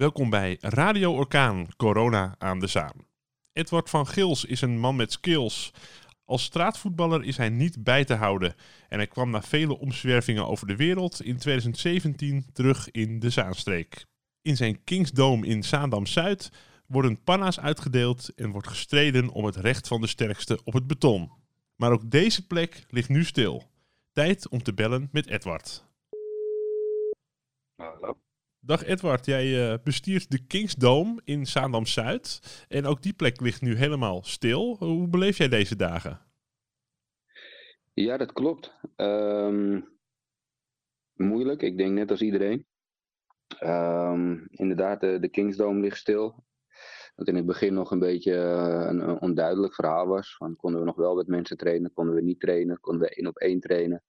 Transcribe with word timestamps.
Welkom 0.00 0.30
bij 0.30 0.56
Radio 0.60 1.14
Orkaan 1.14 1.66
Corona 1.76 2.34
aan 2.38 2.58
de 2.58 2.66
Zaan. 2.66 3.06
Edward 3.52 3.90
van 3.90 4.06
Gils 4.06 4.44
is 4.44 4.60
een 4.60 4.78
man 4.78 4.96
met 4.96 5.12
skills. 5.12 5.72
Als 6.24 6.42
straatvoetballer 6.42 7.24
is 7.24 7.36
hij 7.36 7.48
niet 7.48 7.84
bij 7.84 8.04
te 8.04 8.14
houden 8.14 8.54
en 8.88 8.98
hij 8.98 9.06
kwam 9.06 9.30
na 9.30 9.42
vele 9.42 9.78
omzwervingen 9.78 10.46
over 10.46 10.66
de 10.66 10.76
wereld 10.76 11.22
in 11.22 11.38
2017 11.38 12.44
terug 12.52 12.90
in 12.90 13.18
de 13.18 13.30
Zaanstreek. 13.30 14.06
In 14.42 14.56
zijn 14.56 14.84
Kingsdome 14.84 15.46
in 15.46 15.62
Zaandam-Zuid 15.62 16.50
worden 16.86 17.22
panna's 17.22 17.60
uitgedeeld 17.60 18.34
en 18.34 18.50
wordt 18.50 18.68
gestreden 18.68 19.28
om 19.28 19.44
het 19.44 19.56
recht 19.56 19.88
van 19.88 20.00
de 20.00 20.06
sterkste 20.06 20.60
op 20.64 20.72
het 20.72 20.86
beton. 20.86 21.30
Maar 21.76 21.92
ook 21.92 22.10
deze 22.10 22.46
plek 22.46 22.84
ligt 22.88 23.08
nu 23.08 23.24
stil. 23.24 23.70
Tijd 24.12 24.48
om 24.48 24.62
te 24.62 24.74
bellen 24.74 25.08
met 25.12 25.26
Edward. 25.26 25.84
Hallo. 27.76 28.29
Dag 28.62 28.84
Edward, 28.84 29.26
jij 29.26 29.72
uh, 29.72 29.78
bestiert 29.84 30.30
de 30.30 30.46
Kingsdome 30.46 31.20
in 31.24 31.46
Zaandam-Zuid. 31.46 32.40
En 32.68 32.86
ook 32.86 33.02
die 33.02 33.12
plek 33.12 33.40
ligt 33.40 33.62
nu 33.62 33.76
helemaal 33.76 34.22
stil. 34.24 34.76
Hoe 34.78 35.08
beleef 35.08 35.38
jij 35.38 35.48
deze 35.48 35.76
dagen? 35.76 36.20
Ja, 37.94 38.16
dat 38.16 38.32
klopt. 38.32 38.74
Um, 38.96 39.88
moeilijk, 41.14 41.62
ik 41.62 41.78
denk 41.78 41.92
net 41.92 42.10
als 42.10 42.20
iedereen. 42.20 42.66
Um, 43.60 44.46
inderdaad, 44.50 45.00
de, 45.00 45.28
Kingsdome 45.30 45.80
ligt 45.80 45.98
stil. 45.98 46.44
Wat 47.14 47.28
in 47.28 47.36
het 47.36 47.46
begin 47.46 47.74
nog 47.74 47.90
een 47.90 47.98
beetje 47.98 48.34
een, 48.34 49.08
een, 49.08 49.20
onduidelijk 49.20 49.74
verhaal 49.74 50.06
was. 50.06 50.36
Van, 50.36 50.56
konden 50.56 50.80
we 50.80 50.86
nog 50.86 50.96
wel 50.96 51.14
met 51.14 51.26
mensen 51.26 51.56
trainen, 51.56 51.92
konden 51.92 52.14
we 52.14 52.22
niet 52.22 52.40
trainen, 52.40 52.80
konden 52.80 53.02
we 53.02 53.14
één 53.14 53.26
op 53.26 53.38
één 53.38 53.60
trainen. 53.60 54.02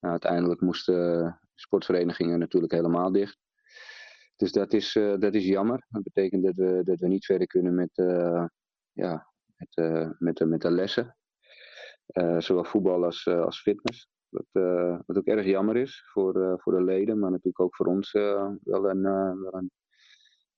Nou, 0.00 0.12
uiteindelijk 0.12 0.60
moesten 0.60 1.40
sportverenigingen 1.54 2.38
natuurlijk 2.38 2.72
helemaal 2.72 3.12
dicht. 3.12 3.44
Dus 4.36 4.52
dat 4.52 4.72
is, 4.72 4.94
uh, 4.94 5.18
dat 5.18 5.34
is 5.34 5.44
jammer. 5.44 5.86
Dat 5.88 6.02
betekent 6.02 6.44
dat 6.44 6.54
we, 6.54 6.80
dat 6.84 7.00
we 7.00 7.08
niet 7.08 7.24
verder 7.24 7.46
kunnen 7.46 7.74
met, 7.74 7.98
uh, 7.98 8.44
ja, 8.92 9.26
met, 9.56 9.76
uh, 9.76 10.10
met, 10.18 10.44
met 10.46 10.60
de 10.60 10.70
lessen. 10.70 11.16
zowel 12.38 12.64
voetbal 12.64 13.04
als, 13.04 13.26
als 13.26 13.60
fitness. 13.60 14.08
Wat, 14.28 14.46
wat 15.06 15.16
ook 15.16 15.26
erg 15.26 15.46
jammer 15.46 15.76
is 15.76 16.02
voor, 16.12 16.60
voor 16.60 16.72
de 16.72 16.84
leden, 16.84 17.18
maar 17.18 17.30
natuurlijk 17.30 17.60
ook 17.60 17.76
voor 17.76 17.86
ons 17.86 18.12
wel, 18.12 18.58
een, 18.90 19.02
wel, 19.02 19.54
een, 19.54 19.70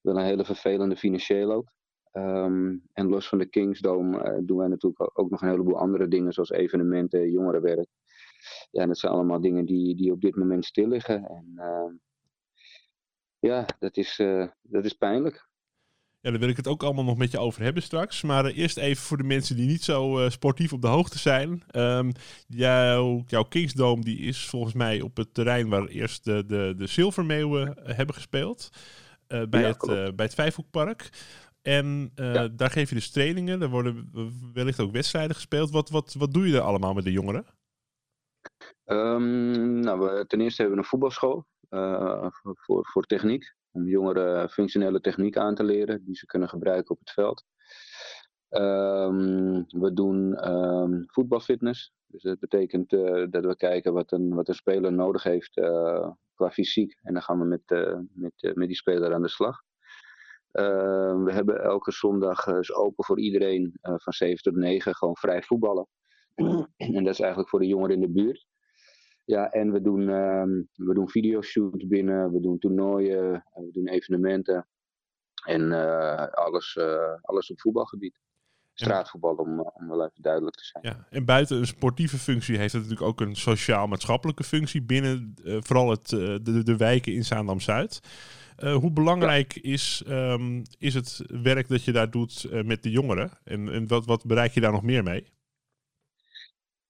wel 0.01 0.17
een 0.17 0.25
hele 0.25 0.45
vervelende 0.45 0.95
financieel 0.95 1.51
ook. 1.51 1.71
Um, 2.13 2.81
en 2.93 3.07
los 3.07 3.29
van 3.29 3.37
de 3.37 3.45
Kingsdome 3.45 4.41
doen 4.45 4.57
wij 4.57 4.67
natuurlijk 4.67 5.19
ook 5.19 5.29
nog 5.29 5.41
een 5.41 5.49
heleboel 5.49 5.77
andere 5.77 6.07
dingen, 6.07 6.33
zoals 6.33 6.49
evenementen, 6.49 7.31
jongerenwerk. 7.31 7.87
Ja, 8.71 8.85
dat 8.85 8.97
zijn 8.97 9.13
allemaal 9.13 9.41
dingen 9.41 9.65
die, 9.65 9.95
die 9.95 10.11
op 10.11 10.21
dit 10.21 10.35
moment 10.35 10.65
stil 10.65 10.87
liggen. 10.87 11.25
En 11.25 11.53
ehm, 11.55 11.93
ja, 13.39 13.65
dat 13.79 13.97
is, 13.97 14.19
uh, 14.19 14.47
dat 14.61 14.85
is 14.85 14.93
pijnlijk. 14.93 15.47
Ja, 16.21 16.29
daar 16.29 16.39
wil 16.39 16.49
ik 16.49 16.57
het 16.57 16.67
ook 16.67 16.83
allemaal 16.83 17.03
nog 17.03 17.17
met 17.17 17.31
je 17.31 17.39
over 17.39 17.61
hebben 17.61 17.83
straks. 17.83 18.21
Maar 18.21 18.45
uh, 18.45 18.57
eerst 18.57 18.77
even 18.77 19.03
voor 19.03 19.17
de 19.17 19.23
mensen 19.23 19.55
die 19.55 19.67
niet 19.67 19.83
zo 19.83 20.19
uh, 20.19 20.29
sportief 20.29 20.73
op 20.73 20.81
de 20.81 20.87
hoogte 20.87 21.19
zijn. 21.19 21.63
Um, 21.75 22.11
jouw, 22.47 23.23
jouw 23.27 23.43
Kingsdome 23.43 24.03
die 24.03 24.19
is 24.19 24.45
volgens 24.45 24.73
mij 24.73 25.01
op 25.01 25.17
het 25.17 25.33
terrein 25.33 25.69
waar 25.69 25.85
eerst 25.85 26.23
de, 26.23 26.45
de, 26.45 26.73
de 26.77 26.87
Zilvermeeuwen 26.87 27.77
hebben 27.83 28.15
gespeeld. 28.15 28.69
bij, 29.27 29.61
ja, 29.61 29.67
het, 29.67 30.15
bij 30.15 30.25
het 30.25 30.33
Vijfhoekpark. 30.33 31.09
En 31.61 32.11
ja. 32.15 32.47
daar 32.47 32.71
geef 32.71 32.89
je 32.89 32.95
dus 32.95 33.11
trainingen. 33.11 33.61
Er 33.61 33.69
worden 33.69 34.11
wellicht 34.53 34.79
ook 34.79 34.91
wedstrijden 34.91 35.35
gespeeld. 35.35 35.71
Wat, 35.71 35.89
wat, 35.89 36.13
wat 36.17 36.33
doe 36.33 36.47
je 36.47 36.55
er 36.55 36.61
allemaal 36.61 36.93
met 36.93 37.03
de 37.03 37.11
jongeren? 37.11 37.45
Um, 38.85 39.79
nou, 39.79 39.99
we, 39.99 40.25
ten 40.27 40.41
eerste 40.41 40.61
hebben 40.61 40.79
we 40.79 40.83
een 40.83 40.89
voetbalschool 40.89 41.45
voor, 41.69 42.85
voor 42.85 43.03
techniek. 43.03 43.53
Om 43.71 43.87
jongeren 43.87 44.49
functionele 44.49 44.99
techniek 44.99 45.37
aan 45.37 45.55
te 45.55 45.63
leren 45.63 46.05
die 46.05 46.15
ze 46.15 46.25
kunnen 46.25 46.49
gebruiken 46.49 46.91
op 46.91 46.99
het 46.99 47.11
veld. 47.11 47.45
Um, 48.49 49.65
we 49.67 49.93
doen 49.93 50.49
um, 50.49 51.03
voetbalfitness. 51.07 51.93
Dus 52.05 52.21
dat 52.21 52.39
betekent 52.39 52.93
uh, 52.93 53.25
dat 53.29 53.45
we 53.45 53.55
kijken 53.55 53.93
wat 53.93 54.11
een, 54.11 54.33
wat 54.33 54.47
een 54.47 54.55
speler 54.55 54.93
nodig 54.93 55.23
heeft 55.23 55.57
uh, 55.57 56.11
qua 56.33 56.51
fysiek. 56.51 56.99
En 57.01 57.13
dan 57.13 57.21
gaan 57.21 57.39
we 57.39 57.45
met, 57.45 57.61
met, 58.13 58.55
met 58.55 58.67
die 58.67 58.75
speler 58.75 59.13
aan 59.13 59.21
de 59.21 59.29
slag. 59.29 59.61
we 60.51 61.29
hebben 61.31 61.63
elke 61.63 61.91
zondag 61.91 62.47
is 62.47 62.73
open 62.73 63.03
voor 63.03 63.19
iedereen 63.19 63.77
van 63.81 64.13
7 64.13 64.43
tot 64.43 64.55
9 64.55 64.95
gewoon 64.95 65.17
vrij 65.17 65.41
voetballen. 65.41 65.87
en 66.77 67.03
dat 67.03 67.13
is 67.13 67.19
eigenlijk 67.19 67.49
voor 67.49 67.59
de 67.59 67.67
jongeren 67.67 67.95
in 67.95 68.01
de 68.01 68.11
buurt. 68.11 68.45
Ja, 69.29 69.49
en 69.51 69.71
we 69.71 69.81
doen, 69.81 70.09
um, 70.09 70.69
we 70.75 70.93
doen 70.93 71.09
videoshoots 71.09 71.87
binnen, 71.87 72.31
we 72.31 72.39
doen 72.39 72.59
toernooien, 72.59 73.31
we 73.53 73.69
doen 73.71 73.87
evenementen. 73.87 74.67
En 75.45 75.61
uh, 75.61 76.27
alles, 76.27 76.75
uh, 76.79 77.13
alles 77.21 77.51
op 77.51 77.59
voetbalgebied. 77.59 78.19
Straatvoetbal, 78.73 79.35
om, 79.35 79.59
om 79.59 79.87
wel 79.87 80.03
even 80.03 80.21
duidelijk 80.21 80.55
te 80.55 80.65
zijn. 80.65 80.83
Ja, 80.83 81.07
en 81.09 81.25
buiten 81.25 81.57
een 81.57 81.67
sportieve 81.67 82.17
functie 82.17 82.57
heeft 82.57 82.73
het 82.73 82.81
natuurlijk 82.81 83.09
ook 83.09 83.27
een 83.27 83.35
sociaal-maatschappelijke 83.35 84.43
functie 84.43 84.81
binnen 84.81 85.35
uh, 85.43 85.57
vooral 85.61 85.89
het, 85.89 86.09
de, 86.09 86.63
de 86.63 86.77
wijken 86.77 87.13
in 87.13 87.25
Zaandam-Zuid. 87.25 87.99
hoe 88.57 88.91
belangrijk 88.91 89.53
ja. 89.53 89.71
is, 89.71 90.03
um, 90.07 90.63
is 90.77 90.93
het 90.93 91.23
werk 91.43 91.67
dat 91.67 91.83
je 91.83 91.91
daar 91.91 92.11
doet 92.11 92.63
met 92.65 92.83
de 92.83 92.91
jongeren? 92.91 93.31
En, 93.43 93.69
en 93.71 93.87
wat, 93.87 94.05
wat 94.05 94.25
bereik 94.25 94.51
je 94.51 94.61
daar 94.61 94.71
nog 94.71 94.83
meer 94.83 95.03
mee? 95.03 95.25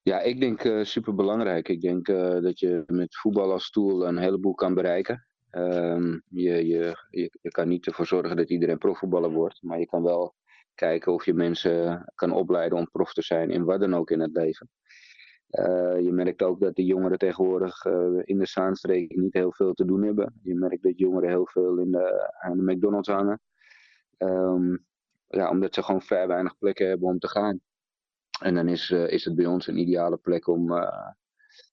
Ja, 0.02 0.20
ik 0.20 0.40
denk 0.40 0.64
uh, 0.64 0.84
super 0.84 1.16
belangrijk. 1.16 1.70
Ik 1.70 1.82
denk 1.82 2.08
uh, 2.08 2.42
dat 2.42 2.60
je 2.60 2.84
met 2.88 3.18
voetbal 3.18 3.52
als 3.52 3.70
tool 3.70 4.08
een 4.08 4.18
heleboel 4.18 4.54
kan 4.54 4.74
bereiken. 4.74 5.28
Um, 5.52 6.22
je, 6.30 6.68
je, 6.68 6.96
je, 7.42 7.50
kan 7.52 7.68
niet 7.68 7.86
ervoor 7.86 8.06
zorgen 8.06 8.36
dat 8.36 8.50
iedereen 8.50 8.78
profvoetballer 8.78 9.32
wordt, 9.32 9.62
maar 9.62 9.80
je 9.80 9.86
kan 9.86 10.04
wel 10.04 10.36
kijken 10.74 11.14
of 11.14 11.26
je 11.26 11.34
mensen 11.34 12.06
kan 12.16 12.32
opleiden 12.32 12.78
om 12.78 12.90
prof 12.92 13.14
te 13.14 13.22
zijn 13.22 13.50
in 13.50 13.64
wat 13.64 13.80
dan 13.80 13.96
ook 13.96 14.12
in 14.12 14.20
het 14.20 14.32
leven. 14.34 14.70
Uh, 15.50 16.00
je 16.00 16.12
merkt 16.12 16.42
ook 16.42 16.60
dat 16.60 16.76
de 16.76 16.86
jongeren 16.86 17.18
tegenwoordig 17.18 17.86
in 18.24 18.38
de 18.38 18.46
Zaanstreek 18.46 19.16
niet 19.16 19.34
heel 19.34 19.54
veel 19.54 19.74
te 19.74 19.86
doen 19.86 20.04
hebben. 20.04 20.40
Je 20.44 20.56
merkt 20.56 20.84
dat 20.84 21.00
jongeren 21.00 21.30
heel 21.30 21.48
veel 21.48 21.78
in 21.78 21.92
de, 21.92 22.34
aan 22.40 22.58
de 22.58 22.74
McDonald's 22.74 23.10
hangen. 23.10 23.40
Um, 24.18 24.86
ja, 25.28 25.50
omdat 25.50 25.74
ze 25.74 25.84
gewoon 25.84 26.02
vrij 26.02 26.28
weinig 26.28 26.58
plekken 26.58 26.88
hebben 26.88 27.08
om 27.08 27.20
te 27.20 27.28
gaan. 27.28 27.60
En 28.40 28.56
dan 28.56 28.68
is, 28.68 28.90
uh, 28.90 29.12
is 29.12 29.26
het 29.26 29.36
bij 29.36 29.46
ons 29.46 29.68
een 29.68 29.78
ideale 29.78 30.18
plek 30.18 30.48
om, 30.48 30.72
uh, 30.72 31.08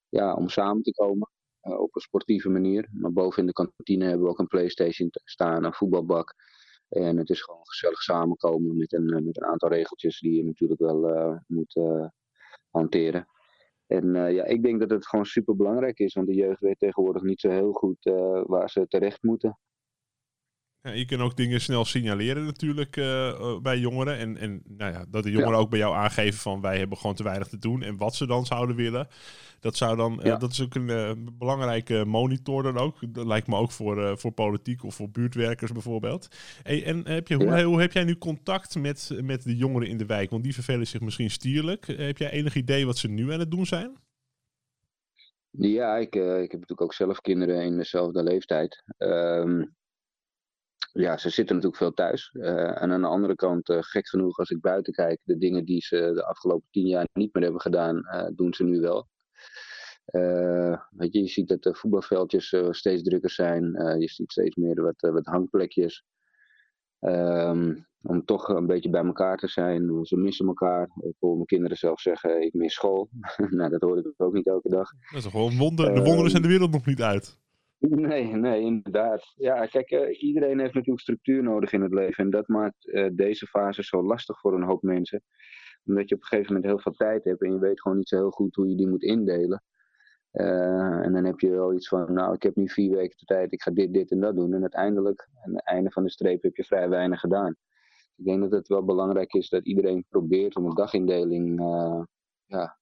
ja, 0.09 0.35
om 0.35 0.49
samen 0.49 0.83
te 0.83 0.93
komen. 0.93 1.31
Uh, 1.63 1.81
op 1.81 1.95
een 1.95 2.01
sportieve 2.01 2.49
manier. 2.49 2.89
Maar 2.93 3.13
boven 3.13 3.41
in 3.41 3.47
de 3.47 3.53
kantine 3.53 4.05
hebben 4.05 4.23
we 4.23 4.31
ook 4.31 4.39
een 4.39 4.47
Playstation 4.47 5.09
staan, 5.13 5.65
een 5.65 5.73
voetbalbak. 5.73 6.35
En 6.89 7.17
het 7.17 7.31
is 7.31 7.43
gewoon 7.43 7.67
gezellig 7.67 8.03
samenkomen 8.03 8.77
met 8.77 8.93
een, 8.93 9.25
met 9.25 9.37
een 9.37 9.45
aantal 9.45 9.69
regeltjes 9.69 10.21
die 10.21 10.37
je 10.37 10.45
natuurlijk 10.45 10.81
wel 10.81 11.41
moet 11.47 11.81
hanteren. 12.71 13.27
En 13.87 14.15
ja, 14.15 14.45
ik 14.45 14.63
denk 14.63 14.81
dat 14.81 14.91
het 14.91 15.07
gewoon 15.07 15.25
super 15.25 15.57
belangrijk 15.57 15.99
is, 15.99 16.15
want 16.15 16.27
de 16.27 16.35
jeugd 16.35 16.61
weet 16.61 16.79
tegenwoordig 16.79 17.23
niet 17.23 17.41
zo 17.41 17.51
heel 17.51 17.73
goed 17.73 17.99
waar 18.47 18.71
ze 18.71 18.87
terecht 18.87 19.23
moeten. 19.23 19.59
Ja, 20.87 20.93
je 20.93 21.05
kunt 21.05 21.21
ook 21.21 21.37
dingen 21.37 21.61
snel 21.61 21.85
signaleren 21.85 22.45
natuurlijk 22.45 22.97
uh, 22.97 23.59
bij 23.59 23.79
jongeren. 23.79 24.19
En, 24.19 24.37
en 24.37 24.63
nou 24.67 24.93
ja, 24.93 25.05
dat 25.11 25.23
de 25.23 25.31
jongeren 25.31 25.55
ja. 25.55 25.59
ook 25.59 25.71
bij 25.71 25.79
jou 25.79 25.95
aangeven 25.95 26.39
van 26.39 26.61
wij 26.61 26.79
hebben 26.79 26.99
gewoon 26.99 27.15
te 27.15 27.23
weinig 27.23 27.49
te 27.49 27.59
doen. 27.59 27.83
En 27.83 27.97
wat 27.97 28.15
ze 28.15 28.27
dan 28.27 28.47
zouden 28.47 28.77
willen. 28.77 29.09
Dat, 29.61 29.77
zou 29.77 29.97
dan, 29.97 30.21
ja. 30.23 30.35
uh, 30.35 30.39
dat 30.39 30.51
is 30.51 30.63
ook 30.63 30.75
een 30.75 30.89
uh, 30.89 31.11
belangrijke 31.33 32.05
monitor 32.05 32.63
dan 32.63 32.77
ook. 32.77 33.15
Dat 33.15 33.27
lijkt 33.27 33.47
me 33.47 33.57
ook 33.57 33.71
voor, 33.71 34.19
voor 34.19 34.33
politiek 34.33 34.85
of 34.85 34.95
voor 34.95 35.11
buurtwerkers 35.11 35.73
bijvoorbeeld. 35.73 36.29
Hey, 36.63 36.85
en 36.85 37.09
heb 37.09 37.29
je, 37.29 37.35
hoe, 37.35 37.63
hoe, 37.63 37.81
heb 37.81 37.93
jij 37.93 38.05
nu 38.05 38.19
contact 38.19 38.77
met, 38.79 39.11
met 39.23 39.43
de 39.43 39.57
jongeren 39.57 39.89
in 39.89 39.99
de 39.99 40.07
wijk? 40.07 40.31
Want 40.31 40.43
die 40.43 40.55
vervelen 40.55 40.87
zich 40.87 41.01
misschien 41.01 41.31
stierlijk. 41.31 41.87
Heb 41.87 42.19
jij 42.19 42.31
enig 42.31 42.55
idee 42.55 42.87
wat 42.87 42.99
ze 42.99 43.09
nu 43.09 43.33
aan 43.33 43.41
het 43.41 43.51
doen 43.51 43.67
zijn? 43.67 43.97
Ja, 45.51 45.97
ik, 45.97 46.15
ik 46.15 46.51
heb 46.51 46.61
natuurlijk 46.61 46.81
ook 46.81 46.95
zelf 46.95 47.21
kinderen 47.21 47.65
in 47.65 47.77
dezelfde 47.77 48.23
leeftijd. 48.23 48.83
Um, 48.99 49.76
ja, 50.97 51.17
ze 51.17 51.31
zitten 51.31 51.55
natuurlijk 51.55 51.83
veel 51.83 51.93
thuis. 51.93 52.31
Uh, 52.33 52.83
en 52.83 52.93
aan 52.93 53.01
de 53.01 53.07
andere 53.07 53.35
kant, 53.35 53.69
uh, 53.69 53.79
gek 53.81 54.09
genoeg, 54.09 54.39
als 54.39 54.51
ik 54.51 54.61
buiten 54.61 54.93
kijk, 54.93 55.21
de 55.23 55.39
dingen 55.39 55.65
die 55.65 55.81
ze 55.81 56.11
de 56.15 56.25
afgelopen 56.25 56.69
tien 56.71 56.87
jaar 56.87 57.09
niet 57.13 57.35
meer 57.35 57.43
hebben 57.43 57.61
gedaan, 57.61 57.97
uh, 57.97 58.27
doen 58.35 58.55
ze 58.55 58.65
nu 58.65 58.81
wel. 58.81 59.09
weet 60.91 61.13
je, 61.13 61.21
je 61.21 61.29
ziet 61.29 61.49
dat 61.49 61.63
de 61.63 61.75
voetbalveldjes 61.75 62.55
steeds 62.71 63.03
drukker 63.03 63.31
zijn. 63.31 63.63
je 63.99 64.09
ziet 64.09 64.33
steeds 64.33 64.57
meer 64.57 64.83
wat, 64.83 65.01
wat 65.01 65.27
hangplekjes. 65.27 66.05
Um, 67.01 67.87
om 68.03 68.25
toch 68.25 68.49
een 68.49 68.67
beetje 68.67 68.91
bij 68.91 69.05
elkaar 69.05 69.37
te 69.37 69.49
zijn. 69.49 70.05
Ze 70.05 70.17
missen 70.17 70.47
elkaar. 70.47 70.91
Ik 71.01 71.15
hoor 71.19 71.35
mijn 71.35 71.47
kinderen 71.47 71.77
zelf 71.77 72.01
zeggen, 72.01 72.43
ik 72.43 72.55
mis 72.55 72.75
school. 72.75 73.09
nou, 73.51 73.71
dat 73.71 73.81
hoor 73.81 73.99
ik 73.99 74.13
ook 74.17 74.33
niet 74.33 74.47
elke 74.47 74.69
dag. 74.69 74.91
Dat 75.13 75.25
is 75.25 75.31
gewoon 75.31 75.57
wonder. 75.57 75.95
De 75.95 76.03
wonderen 76.03 76.31
zijn 76.31 76.43
de 76.43 76.49
wereld 76.49 76.71
nog 76.71 76.87
niet 76.87 77.03
uit. 77.03 77.39
Nee, 78.09 78.35
nee, 78.35 78.61
inderdaad. 78.61 79.33
Ja, 79.37 79.67
kijk, 79.67 79.91
uh, 79.91 80.23
iedereen 80.23 80.59
heeft 80.59 80.75
natuurlijk 80.75 81.01
structuur 81.01 81.43
nodig 81.43 81.73
in 81.73 81.83
het 81.83 81.93
leven. 81.93 82.25
En 82.25 82.31
dat 82.31 82.49
maakt 82.49 82.87
uh, 82.87 83.09
deze 83.13 83.47
fase 83.47 83.83
zo 83.83 84.03
lastig 84.03 84.41
voor 84.41 84.55
een 84.55 84.63
hoop 84.63 84.83
mensen. 84.83 85.23
Omdat 85.85 86.09
je 86.09 86.15
op 86.15 86.21
een 86.21 86.27
gegeven 86.27 86.53
moment 86.53 86.71
heel 86.71 86.81
veel 86.81 86.93
tijd 86.93 87.25
hebt 87.25 87.43
en 87.43 87.53
je 87.53 87.59
weet 87.59 87.81
gewoon 87.81 87.97
niet 87.97 88.09
zo 88.09 88.17
heel 88.17 88.31
goed 88.31 88.55
hoe 88.55 88.69
je 88.69 88.77
die 88.77 88.89
moet 88.89 89.03
indelen. 89.03 89.63
en 90.31 91.13
dan 91.13 91.25
heb 91.25 91.41
je 91.41 91.51
wel 91.51 91.75
iets 91.75 91.89
van, 91.89 92.13
nou, 92.13 92.35
ik 92.35 92.43
heb 92.43 92.57
nu 92.57 92.69
vier 92.69 92.97
weken 92.97 93.19
de 93.19 93.25
tijd, 93.25 93.53
ik 93.53 93.63
ga 93.63 93.71
dit, 93.71 93.93
dit 93.93 94.11
en 94.11 94.21
dat 94.21 94.37
doen. 94.37 94.55
En 94.55 94.61
uiteindelijk, 94.61 95.29
aan 95.45 95.55
het 95.55 95.65
einde 95.65 95.91
van 95.91 96.03
de 96.03 96.11
streep, 96.11 96.43
heb 96.43 96.57
je 96.57 96.65
vrij 96.65 96.89
weinig 96.89 97.21
gedaan. 97.21 97.57
Ik 98.17 98.25
denk 98.25 98.41
dat 98.41 98.51
het 98.51 98.69
wel 98.69 98.85
belangrijk 98.85 99.33
is 99.33 99.49
dat 99.49 99.67
iedereen 99.67 100.05
probeert 100.09 100.57
om 100.57 100.65
een 100.65 100.75
dagindeling 100.75 101.61
ja, 102.47 102.79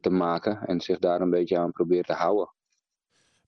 te 0.00 0.10
maken 0.10 0.66
en 0.66 0.80
zich 0.80 0.98
daar 0.98 1.20
een 1.20 1.30
beetje 1.30 1.58
aan 1.58 1.72
probeert 1.72 2.06
te 2.06 2.12
houden. 2.12 2.56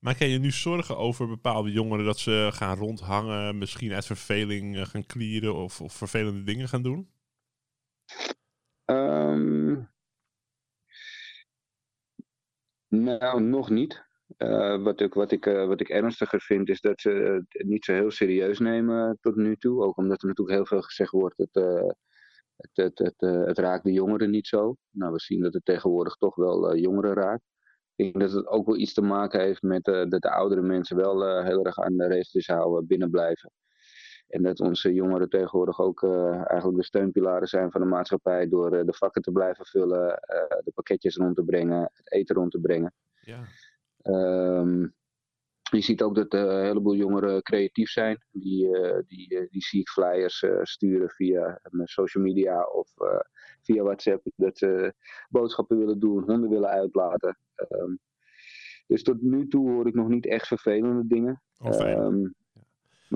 Maak 0.01 0.17
jij 0.17 0.29
je 0.29 0.39
nu 0.39 0.51
zorgen 0.51 0.97
over 0.97 1.27
bepaalde 1.27 1.71
jongeren 1.71 2.05
dat 2.05 2.19
ze 2.19 2.49
gaan 2.53 2.77
rondhangen, 2.77 3.57
misschien 3.57 3.93
uit 3.93 4.05
verveling 4.05 4.77
eh, 4.77 4.85
gaan 4.85 5.05
klieren 5.05 5.55
of, 5.55 5.81
of 5.81 5.93
vervelende 5.93 6.43
dingen 6.43 6.67
gaan 6.67 6.81
doen? 6.81 7.09
Um, 8.85 9.89
nou, 12.87 13.41
nog 13.41 13.69
niet. 13.69 14.03
Uh, 14.37 14.83
wat, 14.83 15.01
ik, 15.01 15.13
wat, 15.13 15.31
ik, 15.31 15.45
uh, 15.45 15.67
wat 15.67 15.81
ik 15.81 15.89
ernstiger 15.89 16.41
vind 16.41 16.69
is 16.69 16.81
dat 16.81 17.01
ze 17.01 17.43
het 17.49 17.67
niet 17.67 17.85
zo 17.85 17.93
heel 17.93 18.11
serieus 18.11 18.59
nemen 18.59 19.17
tot 19.21 19.35
nu 19.35 19.55
toe. 19.55 19.83
Ook 19.83 19.97
omdat 19.97 20.21
er 20.21 20.27
natuurlijk 20.27 20.57
heel 20.57 20.65
veel 20.65 20.81
gezegd 20.81 21.11
wordt 21.11 21.37
dat 21.37 21.49
het, 22.55 22.75
het, 22.75 22.99
het, 22.99 23.21
het, 23.45 23.57
raakt 23.57 23.83
de 23.83 23.91
jongeren 23.91 24.29
niet 24.29 24.47
zo. 24.47 24.75
Nou, 24.89 25.11
we 25.11 25.19
zien 25.19 25.41
dat 25.41 25.53
het 25.53 25.65
tegenwoordig 25.65 26.15
toch 26.15 26.35
wel 26.35 26.75
jongeren 26.75 27.13
raakt. 27.13 27.43
Ik 27.95 28.11
denk 28.13 28.19
dat 28.19 28.31
het 28.31 28.47
ook 28.47 28.65
wel 28.65 28.77
iets 28.77 28.93
te 28.93 29.01
maken 29.01 29.39
heeft 29.39 29.61
met 29.61 29.87
uh, 29.87 30.09
dat 30.09 30.21
de 30.21 30.31
oudere 30.31 30.61
mensen 30.61 30.95
wel 30.95 31.27
uh, 31.27 31.45
heel 31.45 31.65
erg 31.65 31.79
aan 31.79 31.97
de 31.97 32.07
regels 32.07 32.47
houden, 32.47 32.87
binnen 32.87 33.09
blijven. 33.09 33.51
En 34.27 34.43
dat 34.43 34.59
onze 34.59 34.93
jongeren 34.93 35.29
tegenwoordig 35.29 35.79
ook 35.79 36.01
uh, 36.01 36.33
eigenlijk 36.33 36.77
de 36.77 36.83
steunpilaren 36.83 37.47
zijn 37.47 37.71
van 37.71 37.81
de 37.81 37.87
maatschappij 37.87 38.47
door 38.47 38.69
de 38.69 38.93
vakken 38.93 39.21
te 39.21 39.31
blijven 39.31 39.65
vullen, 39.65 40.07
de 40.63 40.71
pakketjes 40.73 41.15
rond 41.15 41.35
te 41.35 41.43
brengen, 41.43 41.91
het 41.93 42.11
eten 42.11 42.35
rond 42.35 42.51
te 42.51 42.59
brengen. 42.59 42.93
Ja. 43.21 43.39
Um, 44.03 44.95
je 45.77 45.81
ziet 45.81 46.01
ook 46.01 46.15
dat 46.15 46.33
een 46.33 46.63
heleboel 46.63 46.95
jongeren 46.95 47.41
creatief 47.41 47.89
zijn. 47.89 48.23
Die, 48.31 48.69
die, 49.07 49.47
die 49.49 49.61
zie 49.61 49.79
ik 49.79 49.89
flyers 49.89 50.45
sturen 50.61 51.09
via 51.09 51.59
social 51.83 52.23
media 52.23 52.63
of 52.63 52.91
via 53.61 53.83
WhatsApp. 53.83 54.27
Dat 54.35 54.57
ze 54.57 54.93
boodschappen 55.29 55.77
willen 55.77 55.99
doen, 55.99 56.23
honden 56.23 56.49
willen 56.49 56.69
uitlaten. 56.69 57.37
Um, 57.69 57.99
dus 58.87 59.03
tot 59.03 59.21
nu 59.21 59.47
toe 59.47 59.69
hoor 59.69 59.87
ik 59.87 59.93
nog 59.93 60.07
niet 60.07 60.25
echt 60.25 60.47
vervelende 60.47 61.07
dingen. 61.07 61.41
Oh, 61.57 61.69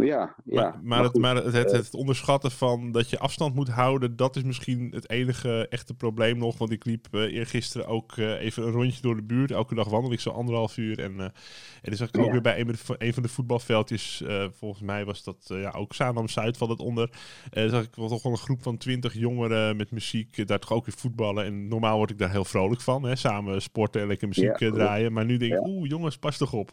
ja, 0.04 0.36
ja. 0.46 0.62
Maar, 0.62 0.80
maar, 0.84 1.04
het, 1.04 1.18
maar 1.18 1.36
het, 1.36 1.54
het, 1.54 1.72
het, 1.72 1.94
onderschatten 1.94 2.52
van 2.52 2.92
dat 2.92 3.10
je 3.10 3.20
afstand 3.20 3.56
moet 3.56 3.70
houden, 3.70 4.16
dat 4.16 4.36
is 4.36 4.44
misschien 4.44 4.92
het 4.94 5.10
enige 5.10 5.68
echte 5.70 5.94
probleem 5.94 6.38
nog. 6.38 6.58
Want 6.58 6.72
ik 6.72 6.86
liep 6.86 7.08
uh, 7.12 7.22
eergisteren 7.22 7.88
ook 7.88 8.16
uh, 8.16 8.42
even 8.42 8.64
een 8.64 8.72
rondje 8.72 9.02
door 9.02 9.16
de 9.16 9.24
buurt. 9.24 9.52
Elke 9.52 9.76
dag 9.76 9.90
wandel 9.90 10.12
ik 10.12 10.20
zo 10.20 10.30
anderhalf 10.30 10.78
uur. 10.78 11.00
En, 11.00 11.14
uh, 11.14 11.24
en 11.24 11.34
dan 11.82 11.96
zag 11.96 12.08
ik 12.08 12.18
ook 12.18 12.32
weer 12.32 12.42
bij 12.42 12.60
een, 12.60 12.76
een, 12.98 13.14
van 13.14 13.24
de 13.24 13.30
voetbalveldjes, 13.30 14.24
volgens 14.52 14.82
mij 14.82 15.06
was 15.06 15.24
dat 15.24 15.38
ja, 15.48 15.72
ook 15.72 15.94
Zaandam-Zuid 15.94 16.58
van 16.58 16.70
het 16.70 16.80
onder. 16.80 17.10
Zag 17.52 17.84
ik 17.84 17.96
wel 17.96 18.08
toch 18.08 18.24
wel 18.24 18.32
een 18.32 18.38
groep 18.38 18.62
van 18.62 18.78
twintig 18.78 19.14
jongeren 19.14 19.78
met 19.78 19.92
muziek, 19.92 20.48
daar 20.48 20.60
toch 20.60 20.72
ook 20.72 20.86
weer 20.86 20.96
voetballen. 20.98 21.46
En 21.46 21.68
normaal 21.68 21.98
word 21.98 22.10
ik 22.10 22.18
daar 22.18 22.32
heel 22.32 22.46
vrolijk 22.46 22.82
van, 22.82 23.04
hè? 23.04 23.16
samen 23.16 23.62
sporten 23.62 24.02
en 24.02 24.08
lekker 24.08 24.28
muziek 24.28 24.58
draaien. 24.58 25.14
Maar 25.14 25.26
nu 25.26 25.38
denk 25.38 25.54
ik, 25.54 25.66
oeh 25.66 25.90
jongens, 25.90 26.18
pas 26.18 26.38
toch 26.38 26.54
op. 26.54 26.72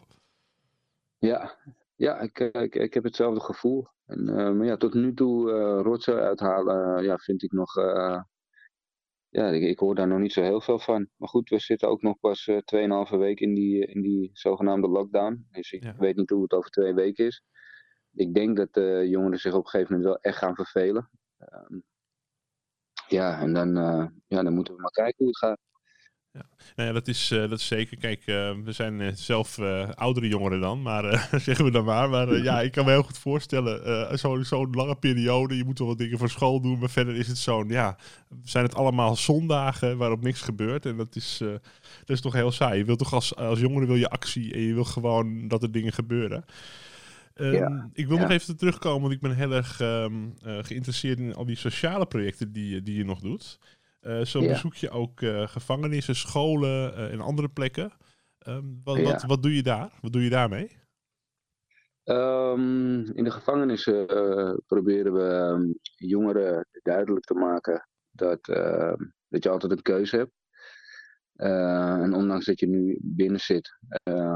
Ja, 1.19 1.55
ja, 2.03 2.19
ik, 2.19 2.39
eh, 2.39 2.61
ik, 2.61 2.75
ik 2.75 2.93
heb 2.93 3.03
hetzelfde 3.03 3.39
gevoel. 3.39 3.87
En, 4.05 4.19
uh, 4.29 4.51
maar 4.51 4.65
ja, 4.65 4.77
tot 4.77 4.93
nu 4.93 5.13
toe 5.13 5.51
uh, 5.51 5.81
rotzooi 5.81 6.21
uithalen, 6.21 7.03
ja, 7.03 7.17
vind 7.17 7.43
ik 7.43 7.51
nog. 7.51 7.73
ja, 9.29 9.47
ik, 9.49 9.63
ik, 9.63 9.79
hoor 9.79 9.95
daar 9.95 10.07
nog 10.07 10.19
niet 10.19 10.33
zo 10.33 10.41
heel 10.41 10.61
veel 10.61 10.79
van. 10.79 11.09
Maar 11.15 11.29
goed, 11.29 11.49
we 11.49 11.59
zitten 11.59 11.89
ook 11.89 12.01
nog 12.01 12.19
pas 12.19 12.49
2,5 12.51 13.17
week 13.17 13.39
in 13.39 13.53
die, 13.53 13.85
in 13.85 14.01
die 14.01 14.29
zogenaamde 14.33 14.87
lockdown. 14.87 15.47
Dus 15.51 15.71
ik 15.71 15.93
weet 15.97 16.15
niet 16.15 16.29
hoe 16.29 16.41
het 16.41 16.53
over 16.53 16.69
twee 16.69 16.93
weken 16.93 17.25
is. 17.25 17.43
Ik 18.13 18.33
denk 18.33 18.57
dat 18.57 18.73
de 18.73 19.05
jongeren 19.09 19.39
zich 19.39 19.53
op 19.53 19.63
een 19.63 19.69
gegeven 19.69 19.93
moment 19.93 20.11
wel 20.11 20.21
echt 20.21 20.37
gaan 20.37 20.55
vervelen. 20.55 21.09
Ehm, 21.37 21.79
ja, 23.07 23.39
en 23.39 23.53
dan, 23.53 23.75
ja, 24.27 24.43
dan 24.43 24.53
moeten 24.53 24.75
we 24.75 24.81
maar 24.81 24.91
kijken 24.91 25.15
hoe 25.17 25.27
het 25.27 25.37
gaat. 25.37 25.72
Ja. 26.33 26.45
Nou 26.75 26.87
ja, 26.87 26.93
dat 26.93 27.07
is, 27.07 27.31
uh, 27.31 27.39
dat 27.39 27.59
is 27.59 27.67
zeker. 27.67 27.97
Kijk, 27.97 28.19
uh, 28.25 28.51
we 28.63 28.71
zijn 28.71 28.99
uh, 28.99 29.11
zelf 29.13 29.59
oudere 29.95 30.27
jongeren 30.27 30.61
dan, 30.61 30.81
maar 30.81 31.03
zeggen 31.47 31.65
we 31.65 31.71
dan 31.71 31.85
maar. 31.85 32.09
Maar 32.09 32.43
ja, 32.43 32.61
ik 32.61 32.71
kan 32.71 32.85
me 32.85 32.91
heel 32.91 33.03
goed 33.03 33.17
voorstellen, 33.17 34.19
zo'n 34.19 34.43
zo 34.43 34.67
lange 34.71 34.95
periode, 34.95 35.57
je 35.57 35.63
moet 35.63 35.79
wel 35.79 35.87
wat 35.87 35.97
dingen 35.97 36.17
voor 36.17 36.29
school 36.29 36.61
doen, 36.61 36.79
maar 36.79 36.89
verder 36.89 37.15
is 37.15 37.27
het 37.27 37.37
zo'n, 37.37 37.69
ja, 37.69 37.97
zijn 38.43 38.65
het 38.65 38.75
allemaal 38.75 39.15
zondagen 39.15 39.97
waarop 39.97 40.21
niks 40.21 40.41
gebeurt. 40.41 40.85
En 40.85 40.97
dat 40.97 41.15
is, 41.15 41.37
dat 41.99 42.09
is 42.15 42.21
toch 42.21 42.33
heel 42.33 42.51
saai. 42.51 42.77
Je 42.77 42.85
wilt 42.85 42.99
toch 42.99 43.13
als, 43.13 43.35
als 43.35 43.59
jongere 43.59 43.85
wil 43.85 43.95
je 43.95 44.09
actie 44.09 44.53
en 44.53 44.61
je 44.61 44.73
wil 44.73 44.83
gewoon 44.83 45.47
dat 45.47 45.63
er 45.63 45.71
dingen 45.71 45.93
gebeuren. 45.93 46.45
Um, 47.35 47.53
ja, 47.53 47.89
ik 47.93 48.07
wil 48.07 48.17
nog 48.17 48.29
even 48.29 48.57
terugkomen, 48.57 49.01
want 49.01 49.13
ik 49.13 49.21
ben 49.21 49.35
heel 49.35 49.51
erg 49.51 49.79
um, 49.79 50.33
geïnteresseerd 50.41 51.19
in 51.19 51.35
al 51.35 51.45
die 51.45 51.55
sociale 51.55 52.05
projecten 52.05 52.51
die, 52.51 52.81
die 52.81 52.97
je 52.97 53.05
nog 53.05 53.19
doet. 53.19 53.59
Uh, 54.03 54.21
zo 54.21 54.39
bezoek 54.39 54.75
je 54.75 54.89
ook 54.89 55.21
uh, 55.21 55.47
gevangenissen, 55.47 56.15
scholen 56.15 56.95
en 57.11 57.21
andere 57.21 57.49
plekken. 57.49 57.91
Um, 58.47 58.81
wat, 58.83 58.97
ja. 58.97 59.03
wat, 59.03 59.23
wat, 59.23 59.43
doe 59.43 59.55
je 59.55 59.63
daar? 59.63 59.91
Wat 60.01 60.11
doe 60.11 60.23
je 60.23 60.29
daarmee? 60.29 60.81
Um, 62.03 63.05
in 63.15 63.23
de 63.23 63.31
gevangenissen 63.31 64.05
proberen 64.67 65.13
we 65.13 65.23
um, 65.23 65.79
jongeren 65.95 66.67
duidelijk 66.81 67.25
te 67.25 67.33
maken 67.33 67.87
dat, 68.11 68.45
dat 69.27 69.43
je 69.43 69.49
altijd 69.49 69.71
een 69.71 69.81
keuze 69.81 70.15
hebt. 70.15 70.42
En 71.35 72.13
ondanks 72.13 72.45
dat 72.45 72.59
je 72.59 72.67
nu 72.67 72.97
binnen 73.01 73.39
zit, 73.39 73.77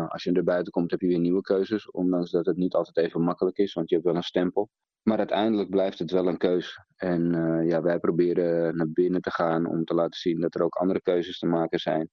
als 0.07 0.23
je 0.23 0.31
er 0.31 0.43
buiten 0.43 0.71
komt, 0.71 0.91
heb 0.91 1.01
je 1.01 1.07
weer 1.07 1.19
nieuwe 1.19 1.41
keuzes. 1.41 1.91
Ondanks 1.91 2.31
dat 2.31 2.45
het 2.45 2.57
niet 2.57 2.73
altijd 2.73 2.97
even 2.97 3.21
makkelijk 3.21 3.57
is, 3.57 3.73
want 3.73 3.89
je 3.89 3.95
hebt 3.95 4.07
wel 4.07 4.15
een 4.15 4.23
stempel. 4.23 4.69
Maar 5.03 5.17
uiteindelijk 5.17 5.69
blijft 5.69 5.99
het 5.99 6.11
wel 6.11 6.27
een 6.27 6.37
keus. 6.37 6.79
En 6.95 7.33
uh, 7.33 7.67
ja, 7.69 7.81
wij 7.81 7.99
proberen 7.99 8.75
naar 8.75 8.89
binnen 8.89 9.21
te 9.21 9.31
gaan 9.31 9.65
om 9.65 9.85
te 9.85 9.93
laten 9.93 10.19
zien 10.19 10.39
dat 10.39 10.55
er 10.55 10.63
ook 10.63 10.75
andere 10.75 11.01
keuzes 11.01 11.39
te 11.39 11.45
maken 11.45 11.79
zijn. 11.79 12.09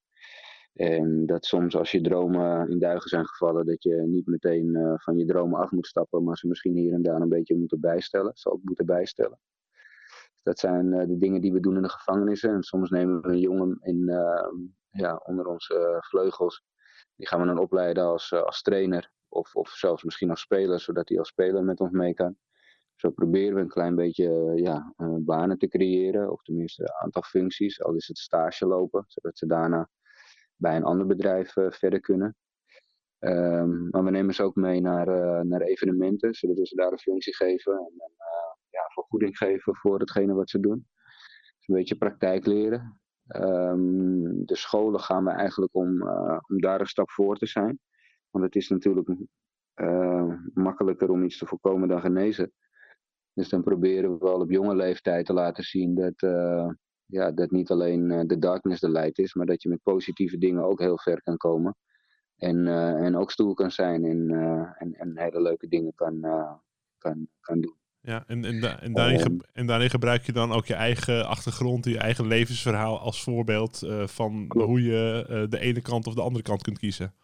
En 0.75 1.27
dat 1.27 1.45
soms 1.45 1.77
als 1.77 1.91
je 1.91 2.01
dromen 2.01 2.71
in 2.71 2.79
duigen 2.79 3.09
zijn 3.09 3.27
gevallen, 3.27 3.67
dat 3.67 3.83
je 3.83 4.05
niet 4.07 4.27
meteen 4.27 4.97
van 4.97 5.19
je 5.19 5.25
dromen 5.25 5.61
af 5.61 5.71
moet 5.71 5.87
stappen, 5.87 6.25
maar 6.25 6.37
ze 6.37 6.49
misschien 6.49 6.77
hier 6.77 6.93
en 6.93 7.03
daar 7.03 7.21
een 7.21 7.29
beetje 7.29 7.57
moeten 7.57 7.81
bijstellen. 7.81 8.33
Ze 8.35 8.53
ook 8.53 8.63
moeten 8.63 8.87
bijstellen. 8.87 9.39
Dat 10.45 10.59
zijn 10.59 10.87
uh, 10.87 11.07
de 11.07 11.19
dingen 11.19 11.41
die 11.41 11.53
we 11.53 11.61
doen 11.61 11.77
in 11.77 11.83
de 11.83 11.89
gevangenissen. 11.89 12.51
En 12.51 12.63
soms 12.63 12.91
nemen 12.91 13.21
we 13.21 13.29
een 13.29 13.39
jongen 13.39 13.79
in, 13.81 14.05
ja, 14.91 15.17
onder 15.25 15.47
onze 15.47 15.97
vleugels. 16.01 16.63
Die 17.17 17.29
gaan 17.29 17.41
we 17.41 17.47
dan 17.47 17.59
opleiden 17.59 18.05
als, 18.05 18.33
als 18.33 18.63
trainer. 18.63 19.13
Of, 19.29 19.55
of 19.55 19.69
zelfs 19.69 20.03
misschien 20.05 20.31
als 20.31 20.41
speler, 20.41 20.81
zodat 20.81 21.09
hij 21.09 21.19
als 21.19 21.29
speler 21.29 21.65
met 21.65 21.81
ons 21.81 21.91
mee 21.91 22.15
kan. 22.15 22.37
Zo 22.97 23.11
proberen 23.11 23.55
we 23.55 23.61
een 23.61 23.69
klein 23.69 23.95
beetje 23.95 24.29
eh, 24.29 24.63
ja, 24.63 24.95
eh, 24.97 25.17
banen 25.19 25.59
te 25.59 25.69
creëren, 25.69 26.33
of 26.33 26.43
tenminste 26.43 26.83
een 26.83 27.03
aantal 27.03 27.23
functies, 27.23 27.83
al 27.83 27.95
is 27.95 28.09
het 28.09 28.19
stage 28.19 28.67
lopen, 28.67 29.05
zodat 29.07 29.39
ze 29.39 29.47
daarna 29.47 29.89
bij 30.57 30.77
een 30.77 30.85
ander 30.85 31.07
bedrijf 31.07 31.57
eh, 31.57 31.71
verder 31.71 32.01
kunnen. 32.01 32.37
Um, 33.19 33.89
maar 33.91 34.05
we 34.05 34.11
nemen 34.11 34.35
ze 34.35 34.43
ook 34.43 34.55
mee 34.55 34.81
naar, 34.81 35.07
naar 35.47 35.61
evenementen, 35.61 36.35
zodat 36.35 36.59
we 36.59 36.67
ze 36.67 36.75
daar 36.75 36.93
een 36.93 36.99
functie 36.99 37.35
geven 37.35 37.73
en 37.73 37.93
ja, 38.75 38.91
vergoeding 38.93 39.37
geven 39.37 39.77
voor 39.77 39.99
hetgene 39.99 40.35
wat 40.35 40.51
ze 40.51 40.61
doen. 40.61 40.87
Een 41.67 41.75
beetje 41.75 41.97
praktijk 41.97 42.47
leren. 42.47 43.01
Um, 43.37 44.47
de 44.47 44.57
scholen 44.57 45.01
gaan 45.01 45.25
we 45.25 45.31
eigenlijk 45.31 45.75
om, 45.75 46.03
uh, 46.03 46.39
om 46.49 46.61
daar 46.61 46.81
een 46.81 46.87
stap 46.87 47.11
voor 47.11 47.37
te 47.37 47.47
zijn. 47.47 47.79
Want 48.31 48.45
het 48.45 48.57
is 48.57 48.69
natuurlijk 48.69 49.09
makkelijker 50.55 51.11
om 51.11 51.25
iets 51.25 51.39
te 51.39 51.47
voorkomen 51.47 51.89
dan 51.89 52.01
genezen. 52.01 52.53
Dus 53.33 53.49
dan 53.49 53.63
proberen 53.63 54.19
we 54.19 54.29
al 54.29 54.41
op 54.41 54.51
jonge 54.51 54.77
leeftijd 54.77 55.27
te 55.27 55.33
laten 55.33 55.65
zien 55.65 55.95
dat, 55.95 56.23
uh, 56.23 56.71
ja, 57.07 57.31
dat 57.31 57.51
niet 57.51 57.71
alleen 57.71 58.27
de 58.27 58.39
darkness 58.39 58.81
de 58.81 58.91
light 58.91 59.19
is, 59.19 59.35
maar 59.35 59.47
dat 59.47 59.63
je 59.63 59.69
met 59.69 59.83
positieve 59.83 60.39
dingen 60.39 60.65
ook 60.65 60.81
heel 60.81 60.99
ver 60.99 61.23
kan 61.23 61.37
komen. 61.37 61.77
En, 62.37 62.67
en 62.99 63.17
ook 63.17 63.31
stoel 63.31 63.55
kan 63.55 63.71
zijn 63.71 64.05
en, 64.05 64.31
en, 64.79 64.93
en 64.93 65.19
hele 65.19 65.43
leuke 65.43 65.69
dingen 65.69 65.95
kan, 65.95 66.21
kan, 66.99 67.29
kan 67.41 67.61
doen. 67.61 67.84
Ja, 68.07 68.25
en, 68.27 68.45
en, 68.45 68.61
da 68.61 68.81
en, 68.81 68.93
daarin 68.93 69.43
en 69.53 69.67
daarin 69.67 69.91
gebruik 69.91 70.23
je 70.23 70.33
dan 70.33 70.53
ook 70.53 70.67
je 70.67 70.75
eigen 70.75 71.27
achtergrond, 71.27 71.85
je 71.85 71.99
eigen 71.99 72.27
levensverhaal 72.27 73.01
als 73.01 73.23
voorbeeld 73.23 73.83
van 74.05 74.53
hoe 74.55 74.83
je 74.83 75.47
de 75.51 75.59
ene 75.59 75.83
kant 75.83 76.07
of 76.07 76.15
de 76.15 76.23
andere 76.23 76.45
kant 76.45 76.63
kunt 76.63 76.79
kiezen. 76.79 77.15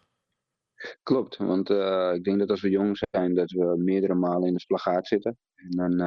Klopt, 1.03 1.37
want 1.37 1.69
uh, 1.69 2.11
ik 2.13 2.23
denk 2.23 2.39
dat 2.39 2.49
als 2.49 2.61
we 2.61 2.69
jong 2.69 2.97
zijn, 3.11 3.35
dat 3.35 3.51
we 3.51 3.75
meerdere 3.77 4.13
malen 4.13 4.47
in 4.47 4.53
de 4.53 4.59
splagaat 4.59 5.07
zitten. 5.07 5.37
En 5.55 5.69
dan, 5.69 5.97